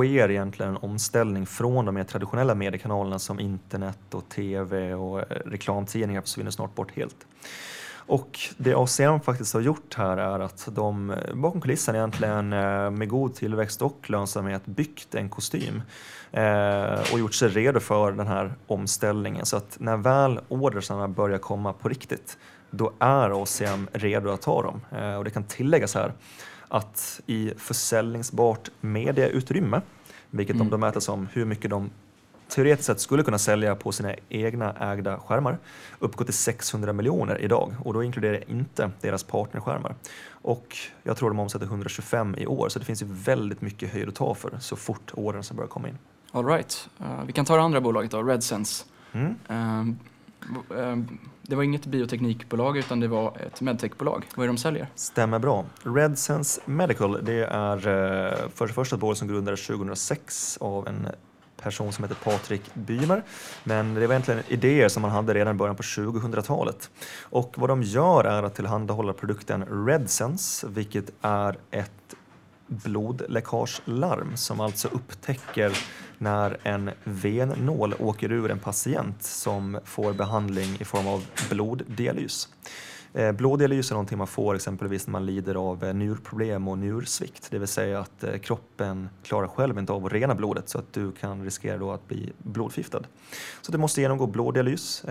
sker 0.00 0.30
egentligen 0.30 0.70
en 0.70 0.90
omställning 0.90 1.46
från 1.46 1.84
de 1.84 1.94
mer 1.94 2.04
traditionella 2.04 2.54
mediekanalerna 2.54 3.18
som 3.18 3.40
internet 3.40 4.14
och 4.14 4.28
tv 4.28 4.94
och 4.94 5.18
eh, 5.18 5.24
reklamtidningar 5.46 6.20
försvinner 6.20 6.50
snart 6.50 6.74
bort 6.74 6.96
helt. 6.96 7.26
Och 7.92 8.38
det 8.56 8.74
ACM 8.74 9.20
faktiskt 9.20 9.54
har 9.54 9.60
gjort 9.60 9.94
här 9.94 10.16
är 10.16 10.40
att 10.40 10.68
de 10.72 11.10
eh, 11.10 11.34
bakom 11.34 11.60
kulissen 11.60 11.96
egentligen 11.96 12.52
eh, 12.52 12.90
med 12.90 13.08
god 13.08 13.34
tillväxt 13.34 13.82
och 13.82 14.10
lönsamhet 14.10 14.66
byggt 14.66 15.14
en 15.14 15.28
kostym 15.28 15.82
eh, 16.32 17.12
och 17.12 17.18
gjort 17.18 17.34
sig 17.34 17.48
redo 17.48 17.80
för 17.80 18.12
den 18.12 18.26
här 18.26 18.54
omställningen. 18.66 19.46
Så 19.46 19.56
att 19.56 19.76
när 19.80 19.96
väl 19.96 20.40
ordersarna 20.48 21.08
börjar 21.08 21.38
komma 21.38 21.72
på 21.72 21.88
riktigt 21.88 22.38
då 22.70 22.92
är 22.98 23.42
ACM 23.42 23.88
redo 23.92 24.30
att 24.30 24.42
ta 24.42 24.62
dem. 24.62 24.80
Eh, 24.98 25.14
och 25.14 25.24
det 25.24 25.30
kan 25.30 25.44
tilläggas 25.44 25.94
här 25.94 26.12
att 26.70 27.20
i 27.26 27.52
försäljningsbart 27.56 28.70
medieutrymme, 28.80 29.80
vilket 30.30 30.56
mm. 30.56 30.70
de 30.70 30.80
mäter 30.80 31.00
som 31.00 31.28
hur 31.32 31.44
mycket 31.44 31.70
de 31.70 31.90
teoretiskt 32.48 32.86
sett 32.86 33.00
skulle 33.00 33.22
kunna 33.22 33.38
sälja 33.38 33.76
på 33.76 33.92
sina 33.92 34.14
egna 34.28 34.72
ägda 34.72 35.18
skärmar 35.18 35.58
uppgår 35.98 36.24
till 36.24 36.34
600 36.34 36.92
miljoner 36.92 37.40
idag 37.40 37.74
och 37.84 37.94
då 37.94 38.04
inkluderar 38.04 38.34
jag 38.34 38.44
inte 38.48 38.90
deras 39.00 39.24
partnerskärmar. 39.24 39.94
Och 40.30 40.76
jag 41.02 41.16
tror 41.16 41.30
de 41.30 41.38
omsätter 41.38 41.66
125 41.66 42.34
i 42.38 42.46
år 42.46 42.68
så 42.68 42.78
det 42.78 42.84
finns 42.84 43.02
ju 43.02 43.06
väldigt 43.08 43.60
mycket 43.60 43.92
höjd 43.92 44.08
att 44.08 44.14
ta 44.14 44.34
för 44.34 44.58
så 44.60 44.76
fort 44.76 45.12
åren 45.14 45.42
som 45.42 45.56
börjar 45.56 45.68
komma 45.68 45.88
in. 45.88 45.98
All 46.32 46.46
right. 46.46 46.88
Uh, 47.00 47.24
vi 47.26 47.32
kan 47.32 47.44
ta 47.44 47.56
det 47.56 47.62
andra 47.62 47.80
bolaget 47.80 48.10
då, 48.10 48.22
RedSense. 48.22 48.84
Mm. 49.12 49.34
Uh, 49.50 49.94
Ehm, 50.78 51.18
det 51.42 51.56
var 51.56 51.62
inget 51.62 51.86
bioteknikbolag 51.86 52.76
utan 52.76 53.00
det 53.00 53.08
var 53.08 53.36
ett 53.46 53.60
medtechbolag. 53.60 54.24
Vad 54.34 54.44
är 54.44 54.48
det 54.48 54.52
de 54.52 54.58
säljer? 54.58 54.88
Stämmer 54.94 55.38
bra. 55.38 55.64
RedSense 55.82 56.60
Medical 56.64 57.24
det 57.24 57.44
är 57.44 57.76
eh, 57.76 58.48
för 58.54 58.66
det 58.66 58.72
första 58.72 58.96
ett 58.96 59.00
bolag 59.00 59.16
som 59.16 59.28
grundades 59.28 59.66
2006 59.66 60.56
av 60.60 60.88
en 60.88 61.08
person 61.62 61.92
som 61.92 62.04
heter 62.04 62.16
Patrik 62.24 62.74
Bymer. 62.74 63.22
Men 63.64 63.94
det 63.94 64.06
var 64.06 64.14
egentligen 64.14 64.42
idéer 64.48 64.88
som 64.88 65.02
man 65.02 65.10
hade 65.10 65.34
redan 65.34 65.54
i 65.54 65.58
början 65.58 65.76
på 65.76 65.82
2000-talet. 65.82 66.90
Och 67.22 67.54
vad 67.56 67.70
de 67.70 67.82
gör 67.82 68.24
är 68.24 68.42
att 68.42 68.54
tillhandahålla 68.54 69.12
produkten 69.12 69.86
RedSense, 69.86 70.66
vilket 70.68 71.10
är 71.22 71.56
ett 71.70 72.14
blodläckagelarm 72.70 74.36
som 74.36 74.60
alltså 74.60 74.88
upptäcker 74.88 75.78
när 76.18 76.56
en 76.62 76.90
vennål 77.04 77.94
åker 77.98 78.32
ur 78.32 78.50
en 78.50 78.58
patient 78.58 79.22
som 79.22 79.78
får 79.84 80.12
behandling 80.12 80.76
i 80.80 80.84
form 80.84 81.06
av 81.06 81.24
bloddialys. 81.50 82.48
Eh, 83.14 83.32
blådialys 83.32 83.90
är 83.90 83.94
någonting 83.94 84.18
man 84.18 84.26
får 84.26 84.54
exempelvis 84.54 85.06
när 85.06 85.12
man 85.12 85.26
lider 85.26 85.54
av 85.54 85.84
eh, 85.84 85.94
njurproblem 85.94 86.68
och 86.68 86.78
njursvikt, 86.78 87.48
det 87.50 87.58
vill 87.58 87.68
säga 87.68 88.00
att 88.00 88.24
eh, 88.24 88.38
kroppen 88.38 89.08
klarar 89.22 89.48
själv 89.48 89.78
inte 89.78 89.92
av 89.92 90.06
att 90.06 90.12
rena 90.12 90.34
blodet 90.34 90.68
så 90.68 90.78
att 90.78 90.92
du 90.92 91.12
kan 91.12 91.44
riskera 91.44 91.78
då 91.78 91.92
att 91.92 92.08
bli 92.08 92.32
blodförgiftad. 92.38 93.02
Så 93.62 93.72
du 93.72 93.78
måste 93.78 94.00
genomgå 94.00 94.26
blådialys 94.26 95.04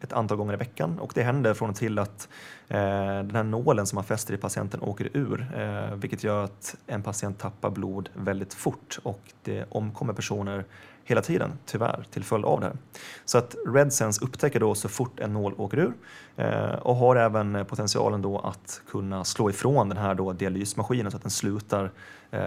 ett 0.00 0.12
antal 0.12 0.36
gånger 0.36 0.54
i 0.54 0.56
veckan 0.56 0.98
och 0.98 1.12
det 1.14 1.22
händer 1.22 1.54
från 1.54 1.70
och 1.70 1.76
till 1.76 1.98
att 1.98 2.28
den 2.68 3.34
här 3.34 3.42
nålen 3.42 3.86
som 3.86 3.96
man 3.96 4.04
fäster 4.04 4.34
i 4.34 4.36
patienten 4.36 4.80
åker 4.82 5.08
ur, 5.12 5.46
vilket 5.96 6.24
gör 6.24 6.44
att 6.44 6.76
en 6.86 7.02
patient 7.02 7.38
tappar 7.38 7.70
blod 7.70 8.08
väldigt 8.14 8.54
fort 8.54 8.98
och 9.02 9.20
det 9.42 9.64
omkommer 9.70 10.12
personer 10.12 10.64
hela 11.10 11.22
tiden, 11.22 11.52
tyvärr, 11.66 12.06
till 12.10 12.24
följd 12.24 12.44
av 12.44 12.60
det 12.60 12.66
här. 12.66 12.76
Så 13.24 13.38
att 13.38 13.56
RedSense 13.66 14.24
upptäcker 14.24 14.60
då 14.60 14.74
så 14.74 14.88
fort 14.88 15.20
en 15.20 15.32
nål 15.32 15.54
åker 15.56 15.78
ur 15.78 15.92
eh, 16.36 16.74
och 16.74 16.96
har 16.96 17.16
även 17.16 17.66
potentialen 17.66 18.22
då 18.22 18.38
att 18.38 18.82
kunna 18.88 19.24
slå 19.24 19.50
ifrån 19.50 19.88
den 19.88 19.98
här 19.98 20.14
då 20.14 20.32
dialysmaskinen 20.32 21.10
så 21.10 21.16
att 21.16 21.22
den 21.22 21.30
slutar 21.30 21.90
eh, 22.30 22.40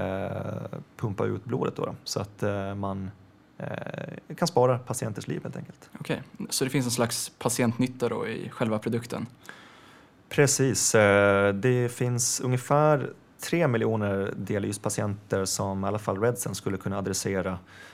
pumpa 0.97 1.25
ut 1.25 1.45
blodet 1.45 1.75
då, 1.75 1.85
då 1.85 1.95
så 2.03 2.19
att 2.19 2.43
eh, 2.43 2.75
man 2.75 3.11
eh, 3.57 4.35
kan 4.35 4.47
spara 4.47 4.77
patienters 4.79 5.27
liv 5.27 5.39
helt 5.43 5.57
enkelt. 5.57 5.89
Okej, 5.99 6.21
okay. 6.33 6.47
så 6.49 6.63
det 6.63 6.69
finns 6.69 6.85
en 6.85 6.91
slags 6.91 7.31
patientnytta 7.39 8.09
då 8.09 8.27
i 8.27 8.49
själva 8.49 8.79
produkten? 8.79 9.27
Precis, 10.29 10.95
eh, 10.95 11.53
det 11.53 11.89
finns 11.91 12.39
ungefär 12.39 13.09
tre 13.39 13.67
miljoner 13.67 14.33
dialyspatienter 14.37 15.45
som 15.45 15.83
i 15.83 15.87
alla 15.87 15.99
fall 15.99 16.21
Redsen 16.21 16.55
skulle 16.55 16.77
kunna 16.77 16.97
adressera 16.97 17.51
Eh, 17.51 17.92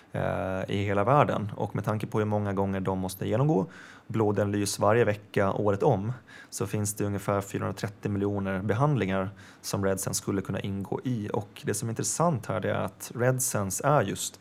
i 0.68 0.84
hela 0.84 1.04
världen 1.04 1.52
och 1.56 1.76
med 1.76 1.86
tanke 1.86 2.08
på 2.08 2.20
hur 2.20 2.26
många 2.26 2.54
gånger 2.54 2.80
de 2.80 3.00
måste 3.00 3.28
genomgå 3.28 3.66
blodanalys 4.10 4.80
varje 4.80 5.06
vecka 5.06 5.54
året 5.54 5.84
om 5.84 6.14
så 6.50 6.68
finns 6.68 6.94
det 6.94 7.06
ungefär 7.06 7.42
430 7.42 8.12
miljoner 8.12 8.62
behandlingar 8.62 9.30
som 9.62 9.86
RedSense 9.86 10.22
skulle 10.22 10.42
kunna 10.42 10.60
ingå 10.60 11.00
i 11.04 11.30
och 11.34 11.62
det 11.66 11.74
som 11.74 11.90
är 11.90 11.92
intressant 11.92 12.46
här 12.46 12.66
är 12.66 12.74
att 12.74 13.12
RedSense 13.16 13.88
är 13.88 14.02
just 14.02 14.40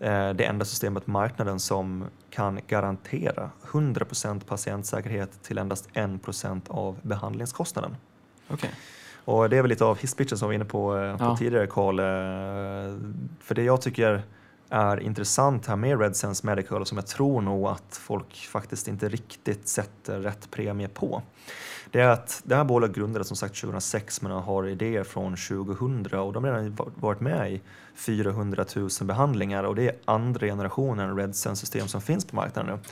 eh, 0.00 0.30
det 0.30 0.44
enda 0.44 0.64
systemet 0.64 1.04
på 1.04 1.10
marknaden 1.10 1.60
som 1.60 2.04
kan 2.30 2.60
garantera 2.66 3.50
100% 3.66 4.44
patientsäkerhet 4.44 5.42
till 5.42 5.58
endast 5.58 5.88
1% 5.92 6.60
av 6.68 6.98
behandlingskostnaden. 7.02 7.96
Okay. 8.50 8.70
Och 9.24 9.50
det 9.50 9.56
är 9.56 9.62
väl 9.62 9.68
lite 9.68 9.84
av 9.84 9.98
hisspitchen 9.98 10.38
som 10.38 10.48
vi 10.48 10.52
var 10.52 10.54
inne 10.54 10.64
på, 10.64 10.96
eh, 10.96 11.16
på 11.16 11.24
ja. 11.24 11.36
tidigare 11.36 11.66
Karl. 11.66 11.96
För 13.40 13.54
det 13.54 13.62
jag 13.62 13.80
tycker 13.80 14.22
är 14.68 15.00
intressant 15.00 15.66
här 15.66 15.76
med 15.76 16.00
RedSense 16.00 16.46
Medical 16.46 16.86
som 16.86 16.98
jag 16.98 17.06
tror 17.06 17.40
nog 17.40 17.66
att 17.66 18.00
folk 18.02 18.36
faktiskt 18.36 18.88
inte 18.88 19.08
riktigt 19.08 19.68
sätter 19.68 20.20
rätt 20.20 20.50
premie 20.50 20.88
på. 20.88 21.22
Det 21.90 22.00
är 22.00 22.08
att 22.08 22.42
det 22.44 22.56
här 22.56 22.64
bolaget 22.64 22.96
grundades 22.96 23.28
som 23.28 23.36
sagt 23.36 23.60
2006 23.60 24.22
men 24.22 24.32
har 24.32 24.68
idéer 24.68 25.04
från 25.04 25.36
2000 25.36 26.06
och 26.12 26.32
de 26.32 26.44
har 26.44 26.52
redan 26.52 26.76
varit 26.96 27.20
med 27.20 27.52
i 27.52 27.60
400 27.94 28.64
000 28.76 28.88
behandlingar 29.00 29.64
och 29.64 29.74
det 29.74 29.88
är 29.88 29.96
andra 30.04 30.46
generationen 30.46 31.16
RedSense-system 31.16 31.88
som 31.88 32.00
finns 32.00 32.24
på 32.24 32.36
marknaden 32.36 32.76
nu. 32.76 32.90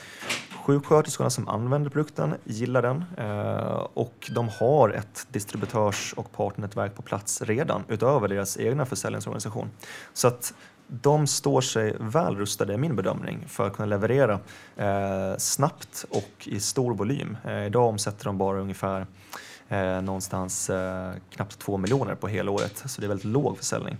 Sjuksköterskorna 0.65 1.31
som 1.31 1.49
använder 1.49 1.91
produkten 1.91 2.35
gillar 2.45 2.83
den 2.83 3.05
eh, 3.17 3.87
och 3.95 4.31
de 4.35 4.49
har 4.49 4.91
ett 4.91 5.27
distributörs 5.31 6.15
och 6.17 6.33
partnernätverk 6.33 6.95
på 6.95 7.03
plats 7.03 7.43
redan 7.43 7.85
utöver 7.89 8.29
deras 8.29 8.59
egna 8.59 8.87
försäljningsorganisation. 8.87 9.71
Så 10.13 10.29
att 10.29 10.55
de 11.00 11.26
står 11.26 11.61
sig 11.61 11.96
väl 12.00 12.37
rustade, 12.37 12.74
i 12.74 12.76
min 12.76 12.96
bedömning, 12.96 13.44
för 13.48 13.66
att 13.66 13.72
kunna 13.72 13.87
leverera 13.87 14.40
eh, 14.76 15.37
snabbt 15.38 16.05
och 16.11 16.48
i 16.48 16.61
stor 16.61 16.94
volym. 16.94 17.37
Eh, 17.44 17.66
idag 17.66 17.88
omsätter 17.88 18.24
de 18.24 18.38
bara 18.38 18.61
ungefär 18.61 19.07
eh, 19.68 20.02
någonstans 20.02 20.70
eh, 20.70 21.12
knappt 21.31 21.59
2 21.59 21.76
miljoner 21.76 22.14
på 22.14 22.28
helåret, 22.28 22.83
så 22.87 23.00
det 23.00 23.07
är 23.07 23.09
väldigt 23.09 23.24
låg 23.24 23.59
försäljning. 23.59 23.96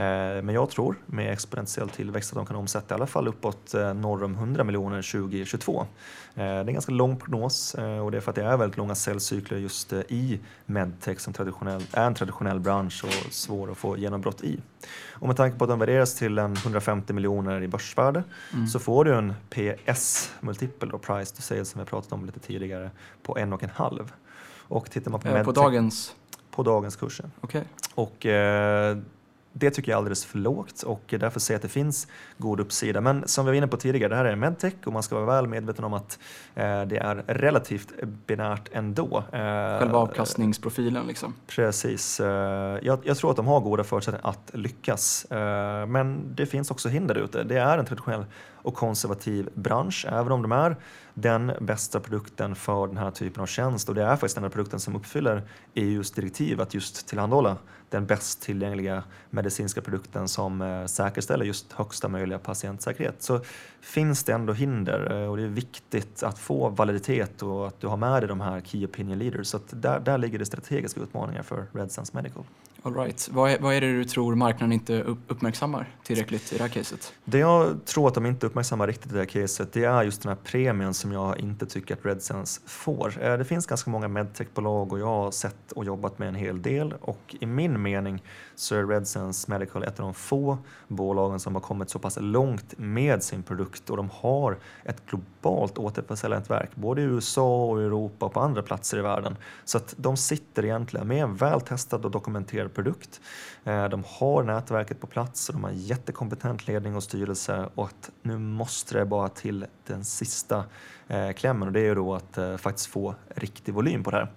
Eh, 0.00 0.42
men 0.42 0.54
jag 0.54 0.70
tror 0.70 0.96
med 1.06 1.32
exponentiell 1.32 1.88
tillväxt 1.88 2.30
att 2.30 2.36
de 2.36 2.46
kan 2.46 2.56
omsätta 2.56 2.94
i 2.94 2.96
alla 2.96 3.06
fall 3.06 3.28
uppåt 3.28 3.74
eh, 3.74 3.94
norr 3.94 4.24
om 4.24 4.34
100 4.34 4.64
miljoner 4.64 5.12
2022. 5.12 5.86
Det 6.34 6.42
är 6.42 6.64
en 6.64 6.72
ganska 6.72 6.92
lång 6.92 7.16
prognos 7.16 7.74
och 7.74 8.10
det 8.10 8.16
är 8.16 8.20
för 8.20 8.30
att 8.30 8.36
det 8.36 8.44
är 8.44 8.56
väldigt 8.56 8.76
långa 8.76 8.94
säljcykler 8.94 9.58
just 9.58 9.92
i 9.92 10.40
medtech 10.66 11.20
som 11.20 11.32
traditionell, 11.32 11.82
är 11.92 12.06
en 12.06 12.14
traditionell 12.14 12.60
bransch 12.60 13.04
och 13.04 13.32
svår 13.32 13.70
att 13.70 13.76
få 13.76 13.96
genombrott 13.96 14.44
i. 14.44 14.60
Och 15.08 15.26
med 15.26 15.36
tanke 15.36 15.58
på 15.58 15.64
att 15.64 15.70
de 15.70 15.78
värderas 15.78 16.14
till 16.14 16.38
en 16.38 16.52
150 16.56 17.12
miljoner 17.12 17.62
i 17.62 17.68
börsvärde 17.68 18.24
mm. 18.52 18.66
så 18.66 18.78
får 18.78 19.04
du 19.04 19.14
en 19.14 19.34
PS, 19.50 20.32
multipel 20.40 20.90
och 20.90 21.02
price 21.02 21.36
to 21.36 21.42
sales 21.42 21.68
som 21.68 21.80
vi 21.80 21.86
pratat 21.86 22.12
om 22.12 22.26
lite 22.26 22.40
tidigare, 22.40 22.90
på 23.22 23.38
en 23.38 23.52
och 23.52 23.62
en 23.62 23.70
halv. 23.70 24.12
Och 24.68 24.90
tittar 24.90 25.10
man 25.10 25.20
på, 25.20 25.28
eh, 25.28 25.44
på 25.44 25.52
dagens? 25.52 26.14
På 26.50 26.62
dagens 26.62 26.96
kurser. 26.96 27.30
Okay. 27.40 27.62
Och 27.94 28.26
eh, 28.26 28.98
det 29.52 29.70
tycker 29.70 29.92
jag 29.92 29.96
är 29.96 29.98
alldeles 29.98 30.24
för 30.24 30.38
lågt 30.38 30.82
och 30.82 31.14
därför 31.20 31.40
säger 31.40 31.54
jag 31.54 31.58
att 31.58 31.62
det 31.62 31.68
finns 31.68 32.06
god 32.38 32.60
uppsida. 32.60 33.00
Men 33.00 33.28
som 33.28 33.44
vi 33.44 33.50
var 33.50 33.56
inne 33.56 33.66
på 33.66 33.76
tidigare, 33.76 34.08
det 34.08 34.16
här 34.16 34.24
är 34.24 34.36
medtech 34.36 34.74
och 34.84 34.92
man 34.92 35.02
ska 35.02 35.14
vara 35.14 35.26
väl 35.26 35.46
medveten 35.46 35.84
om 35.84 35.94
att 35.94 36.18
eh, 36.54 36.82
det 36.82 36.96
är 36.96 37.24
relativt 37.26 37.88
binärt 38.26 38.68
ändå. 38.72 39.18
Eh, 39.32 39.38
Själva 39.78 39.98
avkastningsprofilen 39.98 41.06
liksom? 41.06 41.34
Precis. 41.46 42.20
Eh, 42.20 42.28
jag, 42.82 42.98
jag, 43.02 43.16
tror 43.16 43.30
att 43.30 43.36
de 43.36 43.46
har 43.46 43.60
goda 43.60 43.84
förutsättningar 43.84 44.28
att 44.28 44.50
lyckas. 44.52 45.24
Eh, 45.24 45.86
men 45.86 46.34
det 46.34 46.46
finns 46.46 46.70
också 46.70 46.88
hinder 46.88 47.14
ute. 47.14 47.42
Det 47.42 47.56
är 47.56 47.78
en 47.78 47.84
traditionell 47.84 48.24
och 48.62 48.74
konservativ 48.74 49.48
bransch, 49.54 50.06
även 50.08 50.32
om 50.32 50.42
de 50.42 50.52
är 50.52 50.76
den 51.20 51.52
bästa 51.60 52.00
produkten 52.00 52.54
för 52.54 52.86
den 52.86 52.96
här 52.96 53.10
typen 53.10 53.42
av 53.42 53.46
tjänst 53.46 53.88
och 53.88 53.94
det 53.94 54.02
är 54.02 54.16
faktiskt 54.16 54.34
den 54.34 54.44
här 54.44 54.50
produkten 54.50 54.80
som 54.80 54.96
uppfyller 54.96 55.42
EUs 55.74 56.10
direktiv 56.10 56.60
att 56.60 56.74
just 56.74 57.08
tillhandahålla 57.08 57.56
den 57.90 58.06
bäst 58.06 58.42
tillgängliga 58.42 59.02
medicinska 59.30 59.80
produkten 59.80 60.28
som 60.28 60.62
eh, 60.62 60.86
säkerställer 60.86 61.44
just 61.44 61.72
högsta 61.72 62.08
möjliga 62.08 62.38
patientsäkerhet. 62.38 63.22
Så 63.22 63.40
finns 63.80 64.24
det 64.24 64.32
ändå 64.32 64.52
hinder 64.52 65.22
eh, 65.22 65.30
och 65.30 65.36
det 65.36 65.42
är 65.42 65.48
viktigt 65.48 66.22
att 66.22 66.38
få 66.38 66.68
validitet 66.68 67.42
och 67.42 67.68
att 67.68 67.80
du 67.80 67.86
har 67.86 67.96
med 67.96 68.22
dig 68.22 68.28
de 68.28 68.40
här 68.40 68.60
Key 68.60 68.84
Opinion 68.84 69.18
Leaders. 69.18 69.46
Så 69.46 69.60
där, 69.70 70.00
där 70.00 70.18
ligger 70.18 70.38
det 70.38 70.46
strategiska 70.46 71.00
utmaningar 71.00 71.42
för 71.42 71.66
RedSense 71.72 72.16
Medical. 72.16 72.44
All 72.82 72.94
right. 72.94 73.28
vad, 73.32 73.50
är, 73.50 73.58
vad 73.58 73.74
är 73.74 73.80
det 73.80 73.92
du 73.92 74.04
tror 74.04 74.34
marknaden 74.34 74.72
inte 74.72 75.02
uppmärksammar 75.02 75.94
tillräckligt 76.02 76.52
i 76.52 76.56
det 76.56 76.62
här 76.62 76.68
caset? 76.68 77.12
Det 77.24 77.38
jag 77.38 77.84
tror 77.84 78.08
att 78.08 78.14
de 78.14 78.26
inte 78.26 78.46
uppmärksammar 78.46 78.86
riktigt 78.86 79.12
i 79.12 79.14
det 79.14 79.18
här 79.18 79.26
caset 79.26 79.72
det 79.72 79.84
är 79.84 80.02
just 80.02 80.22
den 80.22 80.28
här 80.28 80.38
premien 80.44 80.94
som 80.94 81.12
jag 81.12 81.40
inte 81.40 81.66
tycker 81.66 81.94
att 81.94 82.06
RedSense 82.06 82.60
får. 82.66 83.22
Eh, 83.22 83.38
det 83.38 83.44
finns 83.44 83.66
ganska 83.66 83.90
många 83.90 84.08
medtechbolag 84.08 84.92
och 84.92 84.98
jag 84.98 85.06
har 85.06 85.30
sett 85.30 85.72
och 85.72 85.84
jobbat 85.84 86.18
med 86.18 86.28
en 86.28 86.34
hel 86.34 86.62
del 86.62 86.94
och 87.00 87.36
i 87.40 87.46
min 87.46 87.82
mening 87.82 88.22
så 88.54 88.74
är 88.74 88.86
RedSense 88.86 89.50
Medical 89.50 89.82
ett 89.82 90.00
av 90.00 90.04
de 90.04 90.14
få 90.14 90.58
bolagen 90.88 91.40
som 91.40 91.54
har 91.54 91.62
kommit 91.62 91.90
så 91.90 91.98
pass 91.98 92.18
långt 92.20 92.78
med 92.78 93.22
sin 93.22 93.42
produkt 93.42 93.90
och 93.90 93.96
de 93.96 94.10
har 94.10 94.58
ett 94.84 95.06
globalt 95.06 95.78
återförsäljarnätverk 95.78 96.70
både 96.74 97.02
i 97.02 97.04
USA 97.04 97.64
och 97.64 97.82
Europa 97.82 98.26
och 98.26 98.32
på 98.32 98.40
andra 98.40 98.62
platser 98.62 98.98
i 98.98 99.02
världen. 99.02 99.36
Så 99.64 99.78
att 99.78 99.94
de 99.96 100.16
sitter 100.16 100.64
egentligen 100.64 101.08
med 101.08 101.22
en 101.22 101.36
väl 101.36 101.60
testad 101.60 102.04
och 102.04 102.10
dokumenterad 102.10 102.69
produkt. 102.74 103.20
Eh, 103.64 103.88
de 103.88 104.04
har 104.06 104.42
nätverket 104.42 105.00
på 105.00 105.06
plats 105.06 105.48
och 105.48 105.54
de 105.54 105.64
har 105.64 105.70
jättekompetent 105.70 106.66
ledning 106.66 106.96
och 106.96 107.02
styrelse 107.02 107.68
och 107.74 107.84
att 107.84 108.10
nu 108.22 108.38
måste 108.38 108.98
det 108.98 109.04
bara 109.04 109.28
till 109.28 109.66
den 109.86 110.04
sista 110.04 110.64
eh, 111.08 111.30
klämmen 111.32 111.68
och 111.68 111.72
det 111.72 111.80
är 111.80 111.84
ju 111.84 111.94
då 111.94 112.14
att 112.14 112.38
eh, 112.38 112.56
faktiskt 112.56 112.86
få 112.86 113.14
riktig 113.34 113.74
volym 113.74 114.04
på 114.04 114.10
det 114.10 114.16
här. 114.16 114.30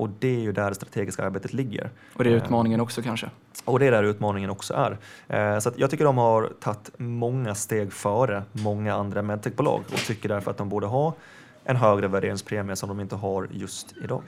Och 0.00 0.08
det 0.18 0.36
är 0.36 0.40
ju 0.40 0.52
där 0.52 0.68
det 0.68 0.74
strategiska 0.74 1.24
arbetet 1.24 1.52
ligger. 1.52 1.90
Och 2.14 2.24
det 2.24 2.30
är 2.30 2.34
utmaningen 2.34 2.80
också 2.80 3.02
kanske? 3.02 3.30
Och 3.64 3.78
det 3.78 3.86
är 3.86 3.90
där 3.90 4.02
utmaningen 4.02 4.50
också 4.50 4.74
är. 4.74 5.60
Så 5.60 5.72
jag 5.76 5.90
tycker 5.90 6.04
de 6.04 6.18
har 6.18 6.52
tagit 6.60 6.90
många 6.96 7.54
steg 7.54 7.92
före 7.92 8.42
många 8.52 8.94
andra 8.94 9.22
medtechbolag 9.22 9.82
och 9.92 9.98
tycker 9.98 10.28
därför 10.28 10.50
att 10.50 10.56
de 10.56 10.68
borde 10.68 10.86
ha 10.86 11.14
en 11.64 11.76
högre 11.76 12.08
värderingspremie 12.08 12.76
som 12.76 12.88
de 12.88 13.00
inte 13.00 13.16
har 13.16 13.48
just 13.50 13.96
idag. 13.96 14.22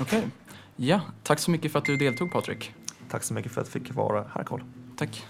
Okej. 0.00 0.18
Okay. 0.18 0.30
Ja, 0.76 1.00
tack 1.22 1.38
så 1.38 1.50
mycket 1.50 1.72
för 1.72 1.78
att 1.78 1.84
du 1.84 1.96
deltog 1.96 2.32
Patrik. 2.32 2.74
Tack 3.10 3.22
så 3.22 3.34
mycket 3.34 3.52
för 3.52 3.60
att 3.60 3.74
jag 3.74 3.82
fick 3.82 3.94
vara 3.94 4.24
här 4.34 4.44
Karl. 4.44 4.60
Tack. 4.96 5.26